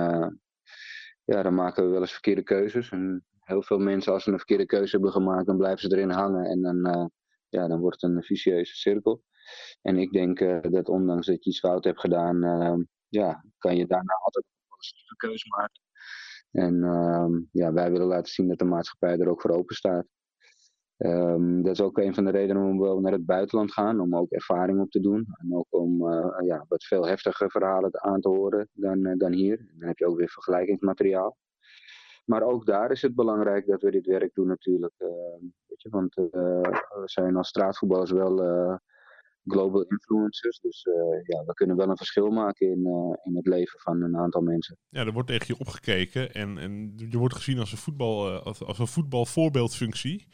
ja, 1.25 1.43
dan 1.43 1.55
maken 1.55 1.85
we 1.85 1.91
wel 1.91 2.01
eens 2.01 2.13
verkeerde 2.13 2.43
keuzes. 2.43 2.91
En 2.91 3.25
heel 3.41 3.63
veel 3.63 3.79
mensen, 3.79 4.13
als 4.13 4.23
ze 4.23 4.31
een 4.31 4.37
verkeerde 4.37 4.67
keuze 4.67 4.91
hebben 4.91 5.13
gemaakt, 5.13 5.47
dan 5.47 5.57
blijven 5.57 5.79
ze 5.79 5.97
erin 5.97 6.11
hangen. 6.11 6.45
En 6.45 6.63
dan, 6.63 7.11
ja, 7.49 7.69
dan 7.69 7.81
wordt 7.81 8.03
het 8.03 8.11
een 8.11 8.23
vicieuze 8.23 8.75
cirkel. 8.75 9.23
En 9.83 9.99
ik 9.99 10.13
denk 10.13 10.39
dat 10.73 10.89
ondanks 10.89 11.27
dat 11.27 11.45
je 11.45 11.51
iets 11.51 11.59
fout 11.59 11.85
hebt 11.85 12.01
gedaan, 12.01 12.39
ja, 13.09 13.45
kan 13.59 13.77
je 13.77 13.87
daarna 13.87 14.13
altijd 14.23 14.45
positieve 14.85 15.17
keuze 15.17 15.49
maken. 15.49 15.83
En 16.51 17.49
ja, 17.53 17.73
wij 17.73 17.91
willen 17.91 18.07
laten 18.07 18.33
zien 18.33 18.49
dat 18.49 18.59
de 18.59 18.65
maatschappij 18.65 19.19
er 19.19 19.29
ook 19.29 19.41
voor 19.41 19.51
open 19.51 19.75
staat. 19.75 20.07
Ehm, 20.97 21.63
dat 21.63 21.73
is 21.73 21.81
ook 21.81 21.99
een 21.99 22.15
van 22.15 22.25
de 22.25 22.31
redenen 22.31 22.77
waarom 22.77 22.97
we 22.97 23.03
naar 23.03 23.13
het 23.13 23.27
buitenland 23.27 23.73
gaan, 23.73 24.01
om 24.01 24.17
ook 24.17 24.31
ervaring 24.31 24.81
op 24.81 24.91
te 24.91 25.01
doen. 25.01 25.27
En 25.41 25.57
ook 25.57 25.67
om 25.69 26.13
ja, 26.45 26.65
wat 26.69 26.85
veel 26.85 27.07
heftige 27.07 27.51
verhalen 27.51 28.03
aan 28.03 28.21
te 28.21 28.29
horen 28.29 28.69
dan, 28.73 29.19
dan 29.19 29.33
hier. 29.33 29.57
Dan 29.79 29.89
heb 29.89 29.99
je 29.99 30.07
ook 30.07 30.17
weer 30.17 30.29
vergelijkingsmateriaal. 30.29 31.37
Maar 32.25 32.43
ook 32.43 32.67
daar 32.67 32.91
is 32.91 33.03
het 33.03 33.15
belangrijk 33.15 33.67
dat 33.67 33.83
we 33.83 33.91
dit 33.91 34.07
werk 34.07 34.35
doen 34.35 34.47
natuurlijk. 34.47 34.95
weet 35.67 35.83
je, 35.83 35.89
want 35.89 36.15
we 36.15 37.03
zijn 37.05 37.37
als 37.37 37.49
straatvoetballers 37.49 38.11
wel 38.11 38.41
global 39.47 39.83
influencers. 39.83 40.61
Dus 40.61 40.85
uh, 40.85 40.95
ja, 41.23 41.45
we 41.45 41.55
kunnen 41.55 41.77
wel 41.77 41.89
een 41.89 41.97
verschil 41.97 42.31
maken 42.31 42.71
in, 42.71 42.79
uh, 42.79 43.17
in 43.23 43.37
het 43.37 43.47
leven 43.47 43.81
van 43.81 44.03
een 44.03 44.17
aantal 44.17 44.43
mensen. 44.43 44.77
Ja, 44.89 45.05
er 45.07 45.13
wordt 45.13 45.29
tegen 45.29 45.47
je 45.47 45.61
opgekeken 45.61 46.33
en, 46.33 46.59
en 46.59 46.93
je 46.97 47.19
wordt 47.19 47.35
gezien 47.35 47.59
als 47.59 47.73
een, 47.73 47.79
voetbal, 47.79 48.33
uh, 48.33 48.43
als, 48.43 48.63
als 48.63 48.79
een 48.79 48.87
voetbalvoorbeeldfunctie. 48.87 50.27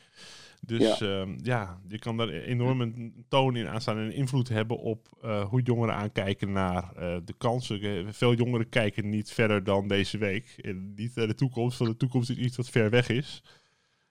Dus 0.67 0.99
ja. 0.99 1.21
Ehm, 1.21 1.39
ja. 1.43 1.81
je 1.89 1.99
kan 1.99 2.17
daar 2.17 2.29
enorm 2.29 2.81
een 2.81 3.25
toon 3.29 3.57
in 3.57 3.69
aanstaan 3.69 3.99
en 3.99 4.13
invloed 4.13 4.49
hebben 4.49 4.79
op 4.79 5.09
hoe 5.49 5.63
jongeren 5.63 5.95
aankijken 5.95 6.53
naar 6.53 6.93
de 7.25 7.35
kansen. 7.39 8.15
Veel 8.15 8.35
jongeren 8.35 8.69
kijken 8.69 9.09
niet 9.09 9.31
verder 9.31 9.65
dan 9.65 9.89
deze 9.89 10.19
week. 10.19 10.55
En 10.61 10.95
niet 10.95 11.15
naar 11.15 11.27
de 11.27 11.35
toekomst, 11.35 11.79
want 11.79 11.91
de 11.91 11.97
toekomst 11.97 12.31
is 12.31 12.37
iets 12.37 12.57
wat 12.57 12.69
ver 12.69 12.91
weg 12.91 13.09
is. 13.09 13.43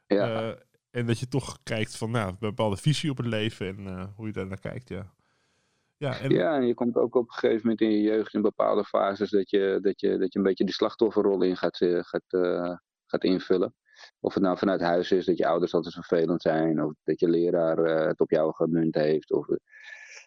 Ja. 0.08 0.58
En 0.92 1.06
dat 1.06 1.20
je 1.20 1.28
toch 1.28 1.58
kijkt 1.64 1.98
van 1.98 2.12
nou, 2.12 2.30
een 2.30 2.38
bepaalde 2.40 2.78
visie 2.78 3.10
op 3.10 3.18
het 3.18 3.26
leven 3.26 3.68
en 3.68 3.80
uh, 3.80 4.06
hoe 4.16 4.28
je 4.28 4.34
daar 4.34 4.48
naar 4.48 4.60
kijkt, 4.60 4.90
ja. 4.90 5.14
Ja 5.98 6.20
en... 6.20 6.68
je 6.68 6.74
komt 6.74 6.96
ook 6.96 7.16
op 7.16 7.28
een 7.28 7.34
gegeven 7.34 7.62
moment 7.62 7.82
in 7.82 7.92
je 7.92 8.02
jeugd 8.02 8.34
in 8.34 8.42
bepaalde 8.42 8.84
fases 8.84 9.30
dat 9.30 9.50
je, 9.50 9.80
dat 9.82 10.00
je, 10.00 10.18
dat 10.18 10.34
je 10.34 10.40
een 10.40 10.46
beetje 10.46 10.64
die 10.64 10.74
slachtofferrol 10.74 11.42
in 11.42 11.58
gaat, 11.58 11.80
uh, 11.80 12.04
gaat, 12.04 12.24
uh, 12.30 12.76
gaat 13.06 13.24
invullen. 13.24 13.74
Of 14.20 14.34
het 14.34 14.44
nou 14.44 14.58
vanuit 14.58 14.82
huis 14.82 15.12
is 15.12 15.26
dat 15.26 15.38
je 15.38 15.48
ouders 15.48 15.74
altijd 15.74 15.94
vervelend 15.94 16.42
zijn, 16.42 16.84
of 16.84 16.94
dat 17.04 17.20
je 17.20 17.30
leraar 17.30 17.78
het 18.08 18.20
op 18.20 18.30
jou 18.30 18.54
gemunt 18.54 18.96
heeft, 18.96 19.32
of 19.32 19.48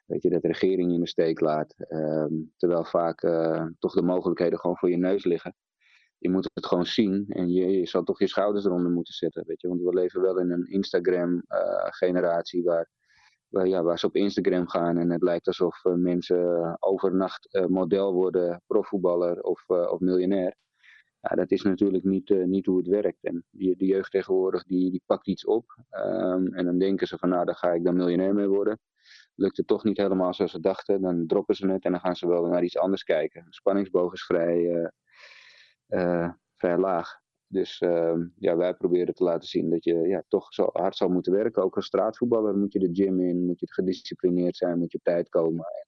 dat 0.06 0.22
je 0.22 0.30
dat 0.30 0.42
de 0.42 0.48
regering 0.48 0.92
in 0.92 1.00
de 1.00 1.08
steek 1.08 1.40
laat. 1.40 1.74
Ehm, 1.78 2.32
terwijl 2.56 2.84
vaak 2.84 3.20
toch 3.78 3.94
de 3.94 4.02
mogelijkheden 4.02 4.58
gewoon 4.58 4.76
voor 4.76 4.90
je 4.90 4.96
neus 4.96 5.24
liggen 5.24 5.54
je 6.22 6.30
moet 6.30 6.50
het 6.54 6.66
gewoon 6.66 6.86
zien 6.86 7.24
en 7.28 7.52
je, 7.52 7.70
je 7.70 7.86
zal 7.86 8.02
toch 8.02 8.18
je 8.18 8.26
schouders 8.26 8.64
eronder 8.64 8.90
moeten 8.90 9.14
zetten. 9.14 9.44
Weet 9.46 9.60
je? 9.60 9.68
Want 9.68 9.82
we 9.82 9.94
leven 9.94 10.20
wel 10.20 10.38
in 10.38 10.50
een 10.50 10.66
Instagram-generatie 10.66 12.60
eh, 12.60 12.66
waar, 12.66 12.90
waar, 13.48 13.68
ja, 13.68 13.82
waar 13.82 13.98
ze 13.98 14.06
op 14.06 14.16
Instagram 14.16 14.68
gaan 14.68 14.98
en 14.98 15.10
het 15.10 15.22
lijkt 15.22 15.46
alsof 15.46 15.84
uh, 15.84 15.94
mensen 15.94 16.76
overnacht 16.80 17.54
uh, 17.54 17.66
model 17.66 18.12
worden, 18.12 18.62
profvoetballer 18.66 19.42
of, 19.42 19.68
of 19.68 20.00
miljonair. 20.00 20.56
Ja, 21.20 21.36
dat 21.36 21.50
is 21.50 21.62
natuurlijk 21.62 22.04
niet, 22.04 22.46
niet 22.46 22.66
hoe 22.66 22.78
het 22.78 22.86
werkt. 22.88 23.24
En 23.24 23.44
die, 23.50 23.76
de 23.76 23.86
jeugd 23.86 24.10
tegenwoordig 24.10 24.64
die, 24.64 24.90
die 24.90 25.02
pakt 25.06 25.26
iets 25.26 25.44
op 25.44 25.64
um, 25.90 26.54
en 26.54 26.64
dan 26.64 26.78
denken 26.78 27.06
ze 27.06 27.18
van 27.18 27.28
nou, 27.28 27.44
daar 27.44 27.56
ga 27.56 27.72
ik 27.72 27.84
dan 27.84 27.96
miljonair 27.96 28.34
mee 28.34 28.48
worden 28.48 28.80
lukt 29.34 29.56
het 29.56 29.66
toch 29.66 29.84
niet 29.84 29.96
helemaal 29.96 30.34
zoals 30.34 30.50
ze 30.50 30.60
dachten, 30.60 31.00
dan 31.00 31.26
droppen 31.26 31.54
ze 31.54 31.66
het 31.66 31.84
en 31.84 31.90
dan 31.90 32.00
gaan 32.00 32.16
ze 32.16 32.28
wel 32.28 32.46
naar 32.46 32.64
iets 32.64 32.78
anders 32.78 33.02
kijken. 33.02 33.44
De 33.44 33.54
spanningsboog 33.54 34.12
is 34.12 34.24
vrij, 34.24 34.90
vrij 36.56 36.78
laag. 36.78 37.20
Dus 37.52 37.80
uh, 37.80 38.14
ja, 38.38 38.56
wij 38.56 38.74
proberen 38.74 39.14
te 39.14 39.24
laten 39.24 39.48
zien 39.48 39.70
dat 39.70 39.84
je 39.84 39.94
ja, 39.94 40.22
toch 40.28 40.54
zo 40.54 40.68
hard 40.72 40.96
zal 40.96 41.08
moeten 41.08 41.32
werken. 41.32 41.62
Ook 41.62 41.76
als 41.76 41.86
straatvoetballer 41.86 42.56
moet 42.56 42.72
je 42.72 42.78
de 42.78 42.90
gym 42.92 43.20
in, 43.20 43.46
moet 43.46 43.60
je 43.60 43.72
gedisciplineerd 43.72 44.56
zijn, 44.56 44.78
moet 44.78 44.92
je 44.92 44.98
op 44.98 45.04
tijd 45.04 45.28
komen. 45.28 45.64
En, 45.64 45.86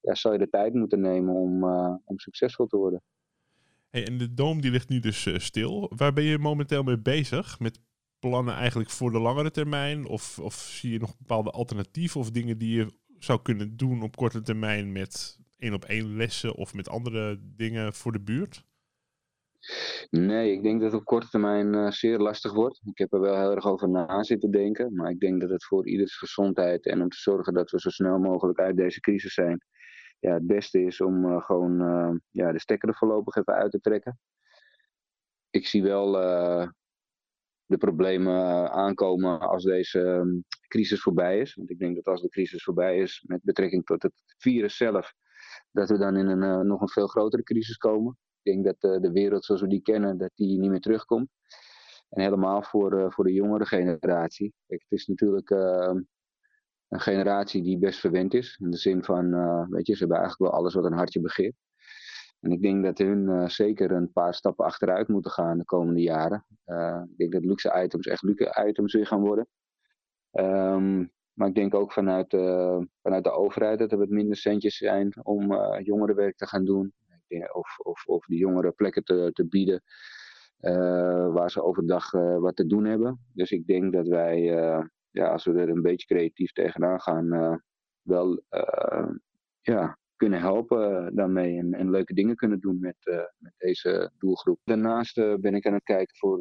ja, 0.00 0.14
zal 0.14 0.32
je 0.32 0.38
de 0.38 0.48
tijd 0.48 0.74
moeten 0.74 1.00
nemen 1.00 1.34
om, 1.34 1.64
uh, 1.64 1.94
om 2.04 2.18
succesvol 2.18 2.66
te 2.66 2.76
worden. 2.76 3.02
Hey, 3.90 4.06
en 4.06 4.18
de 4.18 4.34
Doom 4.34 4.60
die 4.60 4.70
ligt 4.70 4.88
nu 4.88 5.00
dus 5.00 5.26
uh, 5.26 5.38
stil. 5.38 5.92
Waar 5.96 6.12
ben 6.12 6.24
je 6.24 6.38
momenteel 6.38 6.82
mee 6.82 6.98
bezig? 6.98 7.60
Met 7.60 7.80
plannen 8.18 8.54
eigenlijk 8.54 8.90
voor 8.90 9.12
de 9.12 9.18
langere 9.18 9.50
termijn? 9.50 10.06
Of, 10.06 10.38
of 10.38 10.54
zie 10.54 10.92
je 10.92 10.98
nog 10.98 11.18
bepaalde 11.18 11.50
alternatieven 11.50 12.20
of 12.20 12.30
dingen 12.30 12.58
die 12.58 12.76
je 12.76 12.98
zou 13.18 13.42
kunnen 13.42 13.76
doen 13.76 14.02
op 14.02 14.16
korte 14.16 14.42
termijn 14.42 14.92
met 14.92 15.38
één 15.58 15.74
op 15.74 15.84
één 15.84 16.16
lessen 16.16 16.54
of 16.54 16.74
met 16.74 16.88
andere 16.88 17.40
dingen 17.42 17.94
voor 17.94 18.12
de 18.12 18.20
buurt? 18.20 18.64
Nee, 20.10 20.52
ik 20.52 20.62
denk 20.62 20.80
dat 20.80 20.92
het 20.92 21.00
op 21.00 21.06
korte 21.06 21.28
termijn 21.28 21.74
uh, 21.74 21.90
zeer 21.90 22.18
lastig 22.18 22.52
wordt. 22.52 22.80
Ik 22.84 22.98
heb 22.98 23.12
er 23.12 23.20
wel 23.20 23.38
heel 23.38 23.50
erg 23.50 23.66
over 23.66 23.88
na 23.88 24.22
zitten 24.22 24.50
denken. 24.50 24.94
Maar 24.94 25.10
ik 25.10 25.20
denk 25.20 25.40
dat 25.40 25.50
het 25.50 25.64
voor 25.64 25.86
ieders 25.86 26.16
gezondheid 26.16 26.86
en 26.86 27.02
om 27.02 27.08
te 27.08 27.18
zorgen 27.18 27.54
dat 27.54 27.70
we 27.70 27.80
zo 27.80 27.88
snel 27.88 28.18
mogelijk 28.18 28.58
uit 28.58 28.76
deze 28.76 29.00
crisis 29.00 29.34
zijn. 29.34 29.64
Ja, 30.18 30.32
het 30.32 30.46
beste 30.46 30.82
is 30.82 31.00
om 31.00 31.24
uh, 31.24 31.42
gewoon 31.42 31.82
uh, 31.82 32.14
ja, 32.30 32.52
de 32.52 32.60
stekker 32.60 32.88
er 32.88 32.96
voorlopig 32.96 33.36
even 33.36 33.54
uit 33.54 33.70
te 33.70 33.80
trekken. 33.80 34.18
Ik 35.50 35.66
zie 35.66 35.82
wel 35.82 36.12
de 37.66 37.76
problemen 37.78 38.70
aankomen 38.70 39.40
als 39.40 39.64
deze 39.64 39.98
um, 39.98 40.44
crisis 40.68 41.02
voorbij 41.02 41.40
is. 41.40 41.54
Want 41.54 41.70
ik 41.70 41.78
denk 41.78 41.94
dat 41.94 42.06
als 42.06 42.22
de 42.22 42.28
crisis 42.28 42.62
voorbij 42.62 42.98
is 42.98 43.24
met 43.26 43.42
betrekking 43.42 43.84
tot 43.84 44.02
het 44.02 44.12
virus 44.38 44.76
zelf, 44.76 45.12
dat 45.70 45.88
we 45.88 45.98
dan 45.98 46.16
in 46.16 46.26
een 46.26 46.66
nog 46.66 46.80
een 46.80 46.88
veel 46.88 47.06
grotere 47.06 47.42
crisis 47.42 47.76
komen 47.76 48.18
denk 48.46 48.64
dat 48.64 48.80
de, 48.80 49.00
de 49.00 49.12
wereld 49.12 49.44
zoals 49.44 49.60
we 49.60 49.68
die 49.68 49.82
kennen, 49.82 50.18
dat 50.18 50.30
die 50.34 50.58
niet 50.58 50.70
meer 50.70 50.80
terugkomt. 50.80 51.28
En 52.08 52.22
helemaal 52.22 52.62
voor, 52.62 52.98
uh, 52.98 53.10
voor 53.10 53.24
de 53.24 53.32
jongere 53.32 53.66
generatie. 53.66 54.54
Het 54.66 54.84
is 54.88 55.06
natuurlijk 55.06 55.50
uh, 55.50 55.94
een 56.88 57.00
generatie 57.00 57.62
die 57.62 57.78
best 57.78 58.00
verwend 58.00 58.34
is. 58.34 58.58
In 58.62 58.70
de 58.70 58.76
zin 58.76 59.04
van, 59.04 59.34
uh, 59.34 59.66
weet 59.68 59.86
je, 59.86 59.92
ze 59.92 59.98
hebben 59.98 60.18
eigenlijk 60.18 60.50
wel 60.50 60.60
alles 60.60 60.74
wat 60.74 60.84
een 60.84 60.96
hartje 60.96 61.20
begeert. 61.20 61.54
En 62.40 62.50
ik 62.50 62.62
denk 62.62 62.84
dat 62.84 62.98
hun 62.98 63.50
zeker 63.50 63.90
een 63.90 64.12
paar 64.12 64.34
stappen 64.34 64.64
achteruit 64.64 65.08
moeten 65.08 65.30
gaan 65.30 65.58
de 65.58 65.64
komende 65.64 66.00
jaren. 66.00 66.46
ik 67.10 67.16
denk 67.16 67.32
dat 67.32 67.44
luxe 67.44 67.82
items 67.82 68.06
echt 68.06 68.22
luxe 68.22 68.64
items 68.68 68.92
weer 68.92 69.06
gaan 69.06 69.20
worden. 69.20 69.46
Um, 70.32 71.12
maar 71.32 71.48
ik 71.48 71.54
denk 71.54 71.74
ook 71.74 71.92
vanuit, 71.92 72.30
vanuit 73.02 73.24
de 73.24 73.30
overheid 73.30 73.78
dat 73.78 73.92
er 73.92 73.98
wat 73.98 74.08
minder 74.08 74.36
centjes 74.36 74.76
zijn 74.76 75.12
om 75.22 75.54
jongerenwerk 75.82 76.36
te 76.36 76.46
gaan 76.46 76.64
doen 76.64 76.94
of, 77.52 77.78
of, 77.78 78.06
of 78.06 78.26
de 78.26 78.36
jongeren 78.36 78.74
plekken 78.74 79.04
te, 79.04 79.30
te 79.32 79.46
bieden 79.46 79.82
uh, 80.60 81.32
waar 81.32 81.50
ze 81.50 81.62
overdag 81.62 82.12
uh, 82.12 82.38
wat 82.38 82.56
te 82.56 82.66
doen 82.66 82.84
hebben. 82.84 83.20
Dus 83.32 83.50
ik 83.50 83.66
denk 83.66 83.92
dat 83.92 84.06
wij, 84.06 84.40
uh, 84.40 84.84
ja, 85.10 85.28
als 85.28 85.44
we 85.44 85.52
er 85.52 85.68
een 85.68 85.82
beetje 85.82 86.06
creatief 86.06 86.52
tegenaan 86.52 87.00
gaan, 87.00 87.60
wel 88.02 88.42
ja, 89.60 89.98
kunnen 90.16 90.40
helpen 90.40 91.14
daarmee 91.14 91.58
en, 91.58 91.90
leuke 91.90 92.14
dingen 92.14 92.36
kunnen 92.36 92.60
doen 92.60 92.80
met, 92.80 92.96
met 93.38 93.52
deze 93.56 94.10
doelgroep. 94.18 94.60
Daarnaast 94.64 95.14
ben 95.40 95.54
ik 95.54 95.66
aan 95.66 95.72
het 95.72 95.82
kijken 95.82 96.16
voor, 96.16 96.38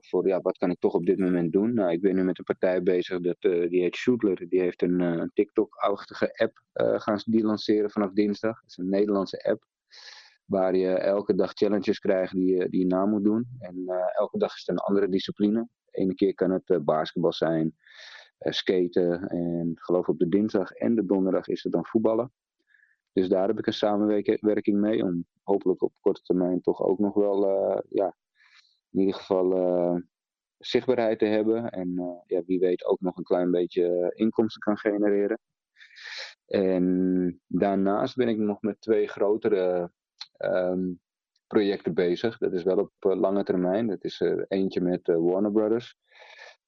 voor 0.00 0.26
ja, 0.26 0.40
wat 0.40 0.58
kan 0.58 0.70
ik 0.70 0.78
toch 0.78 0.94
op 0.94 1.06
dit 1.06 1.18
moment 1.18 1.52
doen. 1.52 1.74
Nou, 1.74 1.92
ik 1.92 2.00
ben 2.00 2.14
nu 2.14 2.24
met 2.24 2.38
een 2.38 2.44
partij 2.44 2.82
bezig, 2.82 3.20
dat, 3.20 3.40
die 3.40 3.80
heet 3.80 3.96
Shootler. 3.96 4.48
Die 4.48 4.60
heeft 4.60 4.82
een 4.82 5.30
TikTok-achtige 5.34 6.32
app 6.32 6.62
gaan 7.00 7.20
die 7.24 7.44
lanceren 7.44 7.90
vanaf 7.90 8.12
dinsdag. 8.12 8.60
Dat 8.60 8.70
is 8.70 8.76
een 8.76 8.88
Nederlandse 8.88 9.44
app. 9.44 9.66
Waar 10.48 10.76
je 10.76 10.88
elke 10.88 11.34
dag 11.34 11.52
challenges 11.52 11.98
krijgt 11.98 12.32
die 12.32 12.56
je, 12.56 12.68
die 12.68 12.80
je 12.80 12.86
na 12.86 13.06
moet 13.06 13.24
doen. 13.24 13.48
En 13.58 13.76
uh, 13.76 14.18
elke 14.18 14.38
dag 14.38 14.54
is 14.54 14.62
het 14.66 14.68
een 14.68 14.82
andere 14.82 15.08
discipline. 15.08 15.68
Ene 15.90 16.14
keer 16.14 16.34
kan 16.34 16.50
het 16.50 16.68
uh, 16.68 16.78
basketbal 16.78 17.32
zijn, 17.32 17.76
uh, 18.40 18.52
skaten. 18.52 19.28
En 19.28 19.72
geloof 19.74 20.08
op 20.08 20.18
de 20.18 20.28
dinsdag 20.28 20.70
en 20.70 20.94
de 20.94 21.06
donderdag 21.06 21.48
is 21.48 21.62
het 21.62 21.72
dan 21.72 21.86
voetballen. 21.86 22.32
Dus 23.12 23.28
daar 23.28 23.48
heb 23.48 23.58
ik 23.58 23.66
een 23.66 23.72
samenwerking 23.72 24.80
mee. 24.80 25.04
Om 25.04 25.26
hopelijk 25.42 25.82
op 25.82 25.92
korte 26.00 26.22
termijn 26.22 26.60
toch 26.60 26.82
ook 26.82 26.98
nog 26.98 27.14
wel, 27.14 27.46
ja, 27.88 28.16
in 28.90 29.00
ieder 29.00 29.14
geval 29.14 30.02
zichtbaarheid 30.58 31.18
te 31.18 31.24
hebben. 31.24 31.70
En 31.70 32.22
ja, 32.26 32.42
wie 32.46 32.58
weet 32.58 32.84
ook 32.84 33.00
nog 33.00 33.16
een 33.16 33.24
klein 33.24 33.50
beetje 33.50 34.12
inkomsten 34.14 34.60
kan 34.60 34.78
genereren. 34.78 35.38
En 36.46 37.40
daarnaast 37.46 38.16
ben 38.16 38.28
ik 38.28 38.38
nog 38.38 38.62
met 38.62 38.80
twee 38.80 39.08
grotere 39.08 39.90
um, 40.38 41.00
projecten 41.46 41.94
bezig. 41.94 42.38
Dat 42.38 42.52
is 42.52 42.62
wel 42.62 42.78
op 42.78 42.92
uh, 43.06 43.16
lange 43.16 43.44
termijn. 43.44 43.86
Dat 43.86 44.04
is 44.04 44.20
uh, 44.20 44.42
eentje 44.48 44.80
met 44.80 45.08
uh, 45.08 45.16
Warner 45.16 45.52
Brothers. 45.52 45.96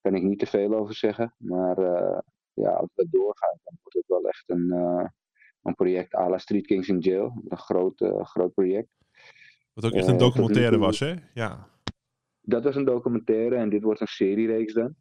Daar 0.01 0.11
kan 0.11 0.21
ik 0.21 0.27
niet 0.27 0.39
te 0.39 0.45
veel 0.45 0.73
over 0.73 0.95
zeggen. 0.95 1.35
Maar 1.37 1.79
ja, 2.53 2.69
als 2.69 2.89
het 2.95 3.11
doorgaat, 3.11 3.59
dan 3.63 3.77
wordt 3.81 3.97
het 3.97 4.07
wel 4.07 4.27
echt 4.27 4.49
een, 4.49 4.71
een 5.61 5.75
project 5.75 6.15
à 6.15 6.29
la 6.29 6.37
Street 6.37 6.65
Kings 6.65 6.87
in 6.87 6.99
Jail. 6.99 7.43
Een 7.47 7.57
groot, 7.57 8.11
groot 8.21 8.53
project. 8.53 8.89
Wat 9.73 9.85
ook 9.85 9.91
echt 9.91 10.07
een 10.07 10.17
documentaire 10.17 10.77
was, 10.77 10.99
hè? 10.99 11.13
Ja. 11.33 11.69
Dat 12.41 12.63
was 12.63 12.75
een 12.75 12.85
documentaire 12.85 13.55
en 13.55 13.69
dit 13.69 13.83
wordt 13.83 14.01
een 14.01 14.07
seriereeks 14.07 14.73
dan. 14.73 14.95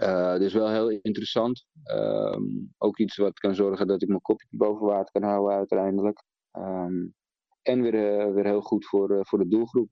Uh, 0.00 0.36
dus 0.36 0.52
wel 0.52 0.70
heel 0.70 0.90
interessant. 0.90 1.66
Uh, 1.84 2.38
ook 2.78 2.98
iets 2.98 3.16
wat 3.16 3.38
kan 3.38 3.54
zorgen 3.54 3.86
dat 3.86 4.02
ik 4.02 4.08
mijn 4.08 4.20
kopje 4.20 4.46
boven 4.50 4.86
water 4.86 5.12
kan 5.12 5.22
houden 5.22 5.56
uiteindelijk. 5.56 6.22
Um, 6.52 7.14
en 7.62 7.82
weer, 7.82 7.94
uh, 7.94 8.34
weer 8.34 8.44
heel 8.44 8.60
goed 8.60 8.86
voor, 8.86 9.10
uh, 9.10 9.20
voor 9.22 9.38
de 9.38 9.48
doelgroep. 9.48 9.90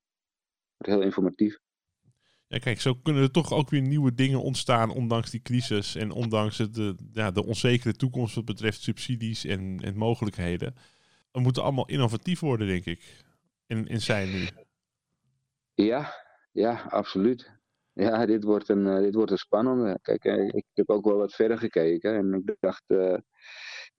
Heel 0.77 1.03
informatief. 1.03 1.59
Ja, 2.47 2.59
kijk, 2.59 2.81
zo 2.81 2.95
kunnen 2.95 3.23
er 3.23 3.31
toch 3.31 3.53
ook 3.53 3.71
weer 3.71 3.81
nieuwe 3.81 4.15
dingen 4.15 4.43
ontstaan, 4.43 4.91
ondanks 4.91 5.31
die 5.31 5.43
crisis 5.43 5.95
en 5.95 6.11
ondanks 6.11 6.57
de, 6.57 6.95
ja, 7.13 7.31
de 7.31 7.45
onzekere 7.45 7.93
toekomst 7.95 8.35
wat 8.35 8.45
betreft 8.45 8.83
subsidies 8.83 9.45
en, 9.45 9.81
en 9.83 9.97
mogelijkheden. 9.97 10.75
We 11.33 11.41
moeten 11.41 11.63
allemaal 11.63 11.87
innovatief 11.87 12.41
worden, 12.41 12.67
denk 12.67 12.85
ik. 12.85 13.25
In, 13.67 13.87
in 13.87 14.01
zijn 14.01 14.31
nu. 14.31 14.49
Ja, 15.75 16.15
ja, 16.53 16.83
absoluut. 16.89 17.51
Ja, 17.93 18.27
dit 18.27 18.45
wordt 18.45 18.69
een, 18.69 19.03
dit 19.03 19.15
wordt 19.15 19.31
een 19.31 19.37
spannende. 19.37 19.99
Kijk, 20.03 20.25
ik 20.55 20.65
heb 20.75 20.91
ook 20.91 21.05
wel 21.05 21.17
wat 21.17 21.35
verder 21.35 21.59
gekeken 21.59 22.15
en 22.15 22.35
ik 22.35 22.57
dacht, 22.61 22.85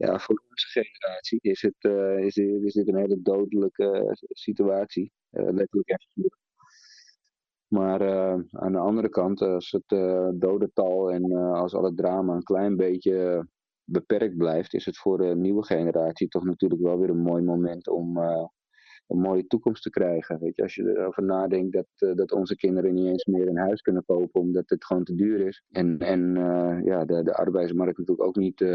ja, 0.07 0.19
voor 0.19 0.43
onze 0.49 0.67
generatie 0.67 1.39
is, 1.41 1.61
het, 1.61 1.83
is, 2.25 2.33
dit, 2.33 2.63
is 2.63 2.73
dit 2.73 2.87
een 2.87 2.97
hele 2.97 3.21
dodelijke 3.21 4.17
situatie. 4.29 5.11
letterlijk 5.29 5.89
en 5.89 5.99
figuurlijk. 5.99 6.39
Maar 7.67 8.01
aan 8.51 8.71
de 8.71 8.77
andere 8.77 9.09
kant, 9.09 9.41
als 9.41 9.71
het 9.71 9.87
dodental 10.39 11.11
en 11.11 11.33
als 11.33 11.73
al 11.73 11.83
het 11.83 11.97
drama 11.97 12.35
een 12.35 12.43
klein 12.43 12.75
beetje 12.75 13.47
beperkt 13.83 14.37
blijft, 14.37 14.73
is 14.73 14.85
het 14.85 14.97
voor 14.97 15.17
de 15.17 15.35
nieuwe 15.35 15.65
generatie 15.65 16.27
toch 16.27 16.43
natuurlijk 16.43 16.81
wel 16.81 16.99
weer 16.99 17.09
een 17.09 17.21
mooi 17.21 17.43
moment 17.43 17.87
om 17.87 18.17
een 19.11 19.19
mooie 19.19 19.47
toekomst 19.47 19.83
te 19.83 19.89
krijgen. 19.89 20.39
Weet 20.39 20.55
je, 20.55 20.61
als 20.61 20.75
je 20.75 20.89
erover 20.89 21.23
nadenkt 21.23 21.73
dat, 21.73 21.87
uh, 21.97 22.15
dat 22.15 22.31
onze 22.31 22.55
kinderen 22.55 22.93
niet 22.93 23.07
eens 23.07 23.25
meer 23.25 23.47
een 23.47 23.57
huis 23.57 23.81
kunnen 23.81 24.05
kopen 24.05 24.41
omdat 24.41 24.69
het 24.69 24.85
gewoon 24.85 25.03
te 25.03 25.15
duur 25.15 25.47
is. 25.47 25.63
En, 25.71 25.99
en 25.99 26.35
uh, 26.35 26.83
ja, 26.83 27.05
de, 27.05 27.23
de 27.23 27.33
arbeidsmarkt 27.33 27.97
natuurlijk 27.97 28.27
ook 28.27 28.35
niet, 28.35 28.65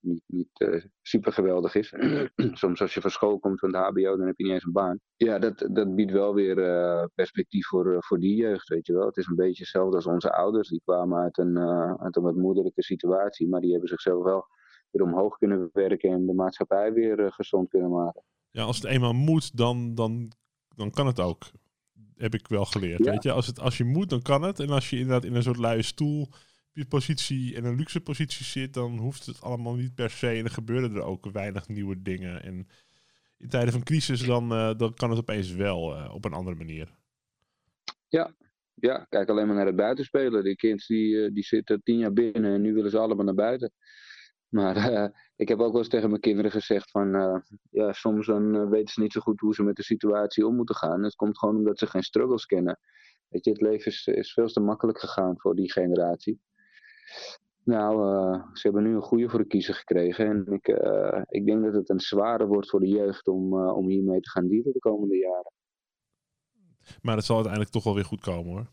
niet, 0.00 0.22
niet 0.26 0.88
super 1.02 1.32
geweldig 1.32 1.74
is. 1.74 1.94
Soms 2.62 2.80
als 2.80 2.94
je 2.94 3.00
van 3.00 3.10
school 3.10 3.38
komt 3.38 3.60
van 3.60 3.72
de 3.72 3.78
HBO, 3.78 4.16
dan 4.16 4.26
heb 4.26 4.36
je 4.38 4.44
niet 4.44 4.52
eens 4.52 4.64
een 4.64 4.72
baan. 4.72 5.00
Ja, 5.16 5.38
dat, 5.38 5.68
dat 5.72 5.94
biedt 5.94 6.12
wel 6.12 6.34
weer 6.34 6.54
perspectief 7.14 7.66
voor, 7.66 7.96
voor 7.98 8.18
die 8.18 8.36
jeugd, 8.36 8.68
weet 8.68 8.86
je 8.86 8.92
wel. 8.92 9.06
Het 9.06 9.16
is 9.16 9.26
een 9.26 9.36
beetje 9.36 9.62
hetzelfde 9.62 9.96
als 9.96 10.06
onze 10.06 10.32
ouders. 10.32 10.68
Die 10.68 10.82
kwamen 10.84 11.18
uit 11.18 11.38
een, 11.38 11.58
uit 11.98 12.16
een 12.16 12.22
wat 12.22 12.36
moeilijke 12.36 12.82
situatie, 12.82 13.48
maar 13.48 13.60
die 13.60 13.70
hebben 13.70 13.88
zichzelf 13.88 14.24
wel 14.24 14.46
weer 14.90 15.02
omhoog 15.02 15.38
kunnen 15.38 15.70
werken 15.72 16.10
en 16.10 16.26
de 16.26 16.34
maatschappij 16.34 16.92
weer 16.92 17.18
uh, 17.18 17.30
gezond 17.30 17.68
kunnen 17.68 17.90
maken. 17.90 18.22
Ja, 18.56 18.62
als 18.62 18.76
het 18.76 18.86
eenmaal 18.86 19.12
moet, 19.12 19.56
dan, 19.56 19.94
dan, 19.94 20.32
dan 20.76 20.90
kan 20.90 21.06
het 21.06 21.20
ook. 21.20 21.50
Heb 22.14 22.34
ik 22.34 22.48
wel 22.48 22.64
geleerd. 22.64 23.04
Weet 23.04 23.22
je? 23.22 23.32
Als, 23.32 23.46
het, 23.46 23.60
als 23.60 23.76
je 23.76 23.84
moet, 23.84 24.10
dan 24.10 24.22
kan 24.22 24.42
het. 24.42 24.60
En 24.60 24.68
als 24.68 24.90
je 24.90 24.96
inderdaad 24.96 25.24
in 25.24 25.34
een 25.34 25.42
soort 25.42 25.56
luie 25.56 25.82
stoel 25.82 26.28
positie 26.88 27.56
en 27.56 27.64
een 27.64 27.76
luxe 27.76 28.00
positie 28.00 28.44
zit, 28.44 28.74
dan 28.74 28.98
hoeft 28.98 29.26
het 29.26 29.40
allemaal 29.40 29.74
niet 29.74 29.94
per 29.94 30.10
se. 30.10 30.28
En 30.28 30.44
er 30.44 30.50
gebeuren 30.50 30.94
er 30.94 31.02
ook 31.02 31.30
weinig 31.32 31.68
nieuwe 31.68 32.02
dingen. 32.02 32.42
En 32.42 32.68
in 33.38 33.48
tijden 33.48 33.72
van 33.72 33.82
crisis, 33.82 34.22
dan, 34.26 34.52
uh, 34.52 34.74
dan 34.76 34.94
kan 34.94 35.10
het 35.10 35.18
opeens 35.18 35.52
wel 35.52 35.96
uh, 35.96 36.14
op 36.14 36.24
een 36.24 36.32
andere 36.32 36.56
manier. 36.56 36.88
Ja, 38.08 38.34
ja, 38.74 39.06
kijk 39.08 39.28
alleen 39.28 39.46
maar 39.46 39.56
naar 39.56 39.66
het 39.66 39.76
buitenspelen. 39.76 40.44
Die 40.44 40.56
kids 40.56 40.86
die, 40.86 41.32
die 41.32 41.44
zitten 41.44 41.82
tien 41.82 41.98
jaar 41.98 42.12
binnen 42.12 42.54
en 42.54 42.60
nu 42.60 42.74
willen 42.74 42.90
ze 42.90 42.98
allemaal 42.98 43.24
naar 43.24 43.34
buiten. 43.34 43.72
Maar 44.48 44.92
uh, 44.92 45.08
ik 45.42 45.48
heb 45.48 45.60
ook 45.60 45.70
wel 45.70 45.78
eens 45.78 45.88
tegen 45.88 46.08
mijn 46.08 46.20
kinderen 46.20 46.50
gezegd 46.50 46.90
van, 46.90 47.16
uh, 47.16 47.36
ja, 47.70 47.92
soms 47.92 48.26
dan 48.26 48.54
uh, 48.54 48.68
weten 48.68 48.92
ze 48.92 49.00
niet 49.00 49.12
zo 49.12 49.20
goed 49.20 49.40
hoe 49.40 49.54
ze 49.54 49.62
met 49.62 49.76
de 49.76 49.82
situatie 49.82 50.46
om 50.46 50.56
moeten 50.56 50.74
gaan. 50.74 51.02
Het 51.02 51.14
komt 51.14 51.38
gewoon 51.38 51.56
omdat 51.56 51.78
ze 51.78 51.86
geen 51.86 52.02
struggles 52.02 52.46
kennen. 52.46 52.78
Weet 53.28 53.44
je, 53.44 53.50
het 53.50 53.60
leven 53.60 53.92
is, 53.92 54.06
is 54.06 54.32
veel 54.32 54.46
te 54.46 54.60
makkelijk 54.60 54.98
gegaan 54.98 55.40
voor 55.40 55.54
die 55.54 55.72
generatie. 55.72 56.40
Nou, 57.64 57.96
ze 58.52 58.66
hebben 58.66 58.82
nu 58.82 58.94
een 58.94 59.02
goede 59.02 59.28
voor 59.28 59.38
de 59.38 59.46
kiezer 59.46 59.74
gekregen. 59.74 60.26
En 60.26 60.46
ik, 60.52 60.68
ik 61.28 61.46
denk 61.46 61.64
dat 61.64 61.74
het 61.74 61.90
een 61.90 62.00
zware 62.00 62.46
wordt 62.46 62.70
voor 62.70 62.80
de 62.80 62.88
jeugd 62.88 63.28
om, 63.28 63.60
om 63.60 63.88
hiermee 63.88 64.20
te 64.20 64.30
gaan 64.30 64.48
dealen 64.48 64.72
de 64.72 64.78
komende 64.78 65.16
jaren. 65.16 65.52
Maar 67.02 67.16
het 67.16 67.24
zal 67.24 67.34
uiteindelijk 67.34 67.72
toch 67.72 67.84
wel 67.84 67.94
weer 67.94 68.04
goed 68.04 68.20
komen 68.20 68.52
hoor 68.52 68.70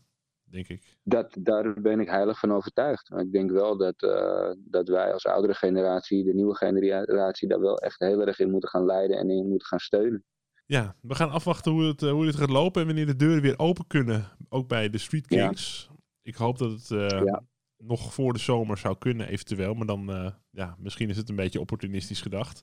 denk 0.54 0.68
ik. 0.68 0.96
Dat, 1.02 1.36
daar 1.38 1.80
ben 1.80 2.00
ik 2.00 2.08
heilig 2.08 2.38
van 2.38 2.52
overtuigd. 2.52 3.10
Maar 3.10 3.20
ik 3.20 3.32
denk 3.32 3.50
wel 3.50 3.76
dat, 3.76 4.02
uh, 4.02 4.50
dat 4.56 4.88
wij 4.88 5.12
als 5.12 5.26
oudere 5.26 5.54
generatie, 5.54 6.24
de 6.24 6.34
nieuwe 6.34 6.56
generatie, 6.56 7.48
daar 7.48 7.60
wel 7.60 7.78
echt 7.78 7.98
heel 7.98 8.26
erg 8.26 8.38
in 8.38 8.50
moeten 8.50 8.68
gaan 8.68 8.84
leiden 8.84 9.18
en 9.18 9.30
in 9.30 9.48
moeten 9.48 9.66
gaan 9.66 9.78
steunen. 9.78 10.24
Ja, 10.66 10.96
we 11.00 11.14
gaan 11.14 11.30
afwachten 11.30 11.72
hoe 11.72 11.84
het, 11.84 12.02
eh, 12.02 12.10
hoe 12.10 12.26
het 12.26 12.36
gaat 12.36 12.50
lopen 12.50 12.80
en 12.80 12.86
wanneer 12.86 13.06
de 13.06 13.16
deuren 13.16 13.42
weer 13.42 13.58
open 13.58 13.86
kunnen. 13.86 14.24
Ook 14.48 14.68
bij 14.68 14.90
de 14.90 14.98
Street 14.98 15.26
Kings. 15.26 15.88
Ja. 15.90 15.96
Ik 16.22 16.34
hoop 16.34 16.58
dat 16.58 16.70
het 16.70 16.90
uh, 16.90 17.08
ja. 17.08 17.42
nog 17.76 18.14
voor 18.14 18.32
de 18.32 18.38
zomer 18.38 18.78
zou 18.78 18.98
kunnen, 18.98 19.28
eventueel. 19.28 19.74
Maar 19.74 19.86
dan, 19.86 20.10
uh, 20.10 20.30
ja, 20.50 20.76
misschien 20.78 21.08
is 21.08 21.16
het 21.16 21.28
een 21.28 21.36
beetje 21.36 21.60
opportunistisch 21.60 22.20
gedacht. 22.20 22.62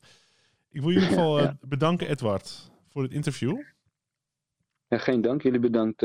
Ik 0.69 0.81
wil 0.81 0.89
in 0.89 0.95
ieder 0.95 1.10
geval 1.10 1.39
ja. 1.41 1.57
bedanken, 1.62 2.10
Edward, 2.10 2.71
voor 2.88 3.03
het 3.03 3.12
interview. 3.12 3.62
Ja, 4.88 4.98
geen 4.98 5.21
dank. 5.21 5.41
Jullie 5.41 5.60
bedankt 5.60 6.01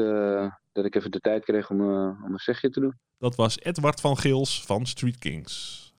dat 0.77 0.85
ik 0.85 0.95
even 0.95 1.11
de 1.11 1.21
tijd 1.21 1.45
kreeg 1.45 1.71
om, 1.71 1.81
uh, 1.81 2.25
om 2.25 2.33
een 2.33 2.39
zegje 2.39 2.71
te 2.71 2.81
doen. 2.81 2.99
Dat 3.19 3.37
was 3.37 3.59
Edward 3.59 4.01
van 4.01 4.19
Geels 4.19 4.65
van 4.65 4.87
Street 4.87 5.19
Kings. 5.19 5.86